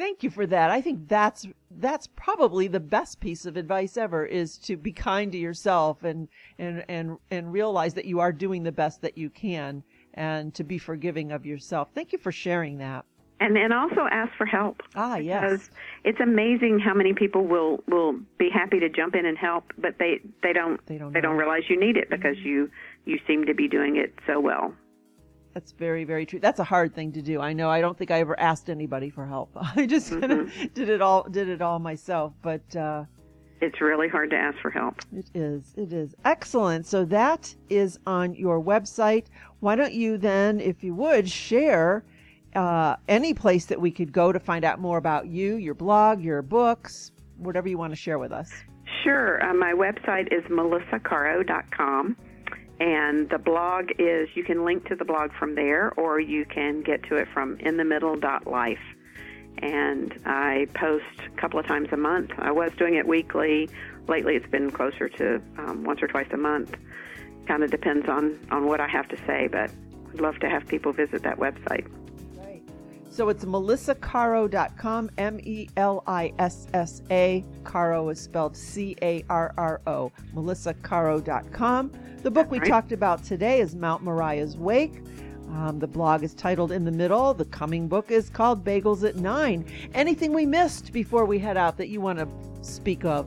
Thank 0.00 0.22
you 0.22 0.30
for 0.30 0.46
that. 0.46 0.70
I 0.70 0.80
think 0.80 1.08
that's 1.08 1.46
that's 1.78 2.06
probably 2.16 2.68
the 2.68 2.80
best 2.80 3.20
piece 3.20 3.44
of 3.44 3.58
advice 3.58 3.98
ever 3.98 4.24
is 4.24 4.56
to 4.60 4.78
be 4.78 4.92
kind 4.92 5.30
to 5.32 5.36
yourself 5.36 6.04
and 6.04 6.26
and 6.58 6.82
and 6.88 7.18
and 7.30 7.52
realize 7.52 7.92
that 7.92 8.06
you 8.06 8.18
are 8.18 8.32
doing 8.32 8.62
the 8.62 8.72
best 8.72 9.02
that 9.02 9.18
you 9.18 9.28
can 9.28 9.82
and 10.14 10.54
to 10.54 10.64
be 10.64 10.78
forgiving 10.78 11.32
of 11.32 11.44
yourself. 11.44 11.90
Thank 11.94 12.14
you 12.14 12.18
for 12.18 12.32
sharing 12.32 12.78
that. 12.78 13.04
And 13.40 13.58
and 13.58 13.74
also 13.74 14.08
ask 14.10 14.32
for 14.38 14.46
help. 14.46 14.80
Ah, 14.94 15.16
yes. 15.16 15.42
Because 15.42 15.70
it's 16.04 16.20
amazing 16.20 16.78
how 16.78 16.94
many 16.94 17.12
people 17.12 17.46
will 17.46 17.84
will 17.86 18.18
be 18.38 18.48
happy 18.48 18.80
to 18.80 18.88
jump 18.88 19.14
in 19.14 19.26
and 19.26 19.36
help, 19.36 19.70
but 19.76 19.98
they 19.98 20.20
they 20.42 20.54
don't 20.54 20.80
they 20.86 20.96
don't, 20.96 21.12
they 21.12 21.20
don't 21.20 21.36
realize 21.36 21.64
you 21.68 21.78
need 21.78 21.98
it 21.98 22.08
because 22.08 22.38
you 22.38 22.70
you 23.04 23.18
seem 23.26 23.44
to 23.44 23.52
be 23.52 23.68
doing 23.68 23.96
it 23.96 24.14
so 24.26 24.40
well. 24.40 24.72
That's 25.54 25.72
very, 25.72 26.04
very 26.04 26.26
true. 26.26 26.38
That's 26.38 26.60
a 26.60 26.64
hard 26.64 26.94
thing 26.94 27.12
to 27.12 27.22
do. 27.22 27.40
I 27.40 27.52
know. 27.52 27.68
I 27.68 27.80
don't 27.80 27.98
think 27.98 28.10
I 28.10 28.20
ever 28.20 28.38
asked 28.38 28.70
anybody 28.70 29.10
for 29.10 29.26
help. 29.26 29.50
I 29.76 29.86
just 29.86 30.10
mm-hmm. 30.10 30.20
kind 30.20 30.32
of 30.32 30.74
did 30.74 30.88
it 30.88 31.02
all, 31.02 31.24
did 31.28 31.48
it 31.48 31.60
all 31.60 31.78
myself. 31.78 32.32
But 32.42 32.76
uh, 32.76 33.04
it's 33.60 33.80
really 33.80 34.08
hard 34.08 34.30
to 34.30 34.36
ask 34.36 34.58
for 34.60 34.70
help. 34.70 35.00
It 35.12 35.30
is. 35.34 35.74
It 35.76 35.92
is 35.92 36.14
excellent. 36.24 36.86
So 36.86 37.04
that 37.06 37.54
is 37.68 37.98
on 38.06 38.34
your 38.34 38.62
website. 38.62 39.26
Why 39.60 39.76
don't 39.76 39.92
you 39.92 40.18
then, 40.18 40.60
if 40.60 40.82
you 40.84 40.94
would, 40.94 41.28
share 41.28 42.04
uh, 42.54 42.96
any 43.08 43.34
place 43.34 43.66
that 43.66 43.80
we 43.80 43.90
could 43.90 44.12
go 44.12 44.32
to 44.32 44.40
find 44.40 44.64
out 44.64 44.80
more 44.80 44.98
about 44.98 45.26
you, 45.26 45.56
your 45.56 45.74
blog, 45.74 46.20
your 46.20 46.42
books, 46.42 47.12
whatever 47.36 47.68
you 47.68 47.78
want 47.78 47.92
to 47.92 47.96
share 47.96 48.18
with 48.18 48.32
us. 48.32 48.50
Sure. 49.02 49.42
Uh, 49.44 49.54
my 49.54 49.72
website 49.72 50.32
is 50.32 50.44
melissacarro.com. 50.44 52.16
And 52.80 53.28
the 53.28 53.38
blog 53.38 53.90
is, 53.98 54.28
you 54.34 54.42
can 54.42 54.64
link 54.64 54.88
to 54.88 54.96
the 54.96 55.04
blog 55.04 55.32
from 55.38 55.54
there, 55.54 55.92
or 55.98 56.18
you 56.18 56.46
can 56.46 56.80
get 56.80 57.02
to 57.04 57.16
it 57.16 57.28
from 57.32 57.58
inthemiddle.life. 57.58 58.78
And 59.58 60.18
I 60.24 60.66
post 60.74 61.04
a 61.26 61.40
couple 61.40 61.60
of 61.60 61.66
times 61.66 61.88
a 61.92 61.98
month. 61.98 62.30
I 62.38 62.50
was 62.52 62.72
doing 62.78 62.94
it 62.94 63.06
weekly. 63.06 63.68
Lately, 64.08 64.34
it's 64.34 64.50
been 64.50 64.70
closer 64.70 65.10
to 65.10 65.42
um, 65.58 65.84
once 65.84 66.02
or 66.02 66.06
twice 66.06 66.28
a 66.32 66.38
month. 66.38 66.74
Kind 67.46 67.62
of 67.62 67.70
depends 67.70 68.08
on, 68.08 68.38
on 68.50 68.66
what 68.66 68.80
I 68.80 68.88
have 68.88 69.08
to 69.08 69.16
say, 69.26 69.48
but 69.52 69.70
I'd 70.14 70.20
love 70.20 70.38
to 70.38 70.48
have 70.48 70.66
people 70.66 70.94
visit 70.94 71.22
that 71.24 71.38
website. 71.38 71.86
So 73.10 73.28
it's 73.28 73.44
melissacarro.com, 73.44 75.10
M 75.18 75.40
E 75.42 75.68
L 75.76 76.04
I 76.06 76.32
S 76.38 76.68
S 76.72 77.02
A. 77.10 77.44
Carro 77.64 78.08
is 78.08 78.20
spelled 78.20 78.56
C 78.56 78.96
A 79.02 79.24
R 79.28 79.52
R 79.58 79.80
O. 79.88 80.12
melissacarro.com. 80.32 81.92
The 82.22 82.30
book 82.30 82.50
we 82.50 82.60
right. 82.60 82.68
talked 82.68 82.92
about 82.92 83.24
today 83.24 83.60
is 83.60 83.74
Mount 83.74 84.04
Moriah's 84.04 84.56
Wake. 84.56 85.02
Um, 85.48 85.80
the 85.80 85.88
blog 85.88 86.22
is 86.22 86.34
titled 86.34 86.70
In 86.70 86.84
the 86.84 86.92
Middle. 86.92 87.34
The 87.34 87.46
coming 87.46 87.88
book 87.88 88.12
is 88.12 88.30
called 88.30 88.64
Bagels 88.64 89.06
at 89.06 89.16
Nine. 89.16 89.64
Anything 89.92 90.32
we 90.32 90.46
missed 90.46 90.92
before 90.92 91.24
we 91.24 91.40
head 91.40 91.56
out 91.56 91.76
that 91.78 91.88
you 91.88 92.00
want 92.00 92.20
to 92.20 92.28
speak 92.62 93.04
of? 93.04 93.26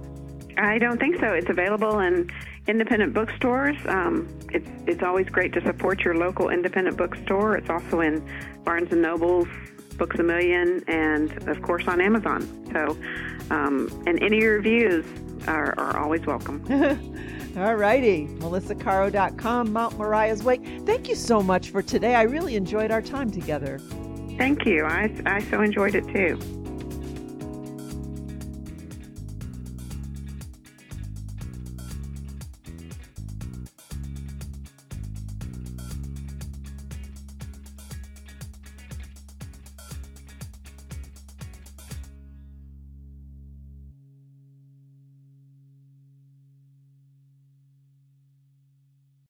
I 0.58 0.78
don't 0.78 1.00
think 1.00 1.20
so. 1.20 1.34
It's 1.34 1.50
available 1.50 2.00
in 2.00 2.32
independent 2.68 3.14
bookstores. 3.14 3.76
Um, 3.86 4.28
it's 4.52 4.70
it's 4.88 5.04
always 5.04 5.28
great 5.28 5.54
to 5.54 5.62
support 5.66 6.02
your 6.02 6.16
local 6.16 6.50
independent 6.50 6.96
bookstore. 6.96 7.58
It's 7.58 7.70
also 7.70 8.00
in 8.00 8.24
Barnes 8.64 8.92
and 8.92 9.02
Nobles, 9.02 9.48
Books 9.98 10.20
a 10.20 10.24
Million, 10.24 10.84
and 10.88 11.32
of 11.48 11.62
course 11.62 11.88
on 11.88 12.02
Amazon. 12.02 12.48
So, 12.72 12.98
um, 13.54 14.04
and 14.08 14.22
any 14.22 14.44
reviews 14.44 15.06
are, 15.48 15.74
are 15.78 15.98
always 15.98 16.26
welcome. 16.26 16.64
All 17.58 17.76
righty. 17.76 18.28
MelissaCarro.com, 18.40 19.72
Mount 19.72 19.98
Moriah's 19.98 20.44
Wake. 20.44 20.66
Thank 20.86 21.08
you 21.08 21.16
so 21.16 21.42
much 21.42 21.70
for 21.70 21.84
today. 21.84 22.16
I 22.16 22.24
really 22.24 22.56
enjoyed 22.56 22.90
our 22.90 23.02
time 23.02 23.30
together. 23.30 23.80
Thank 24.38 24.66
you. 24.66 24.86
I, 24.86 25.14
I 25.26 25.42
so 25.44 25.62
enjoyed 25.62 25.94
it 25.94 26.08
too. 26.08 26.63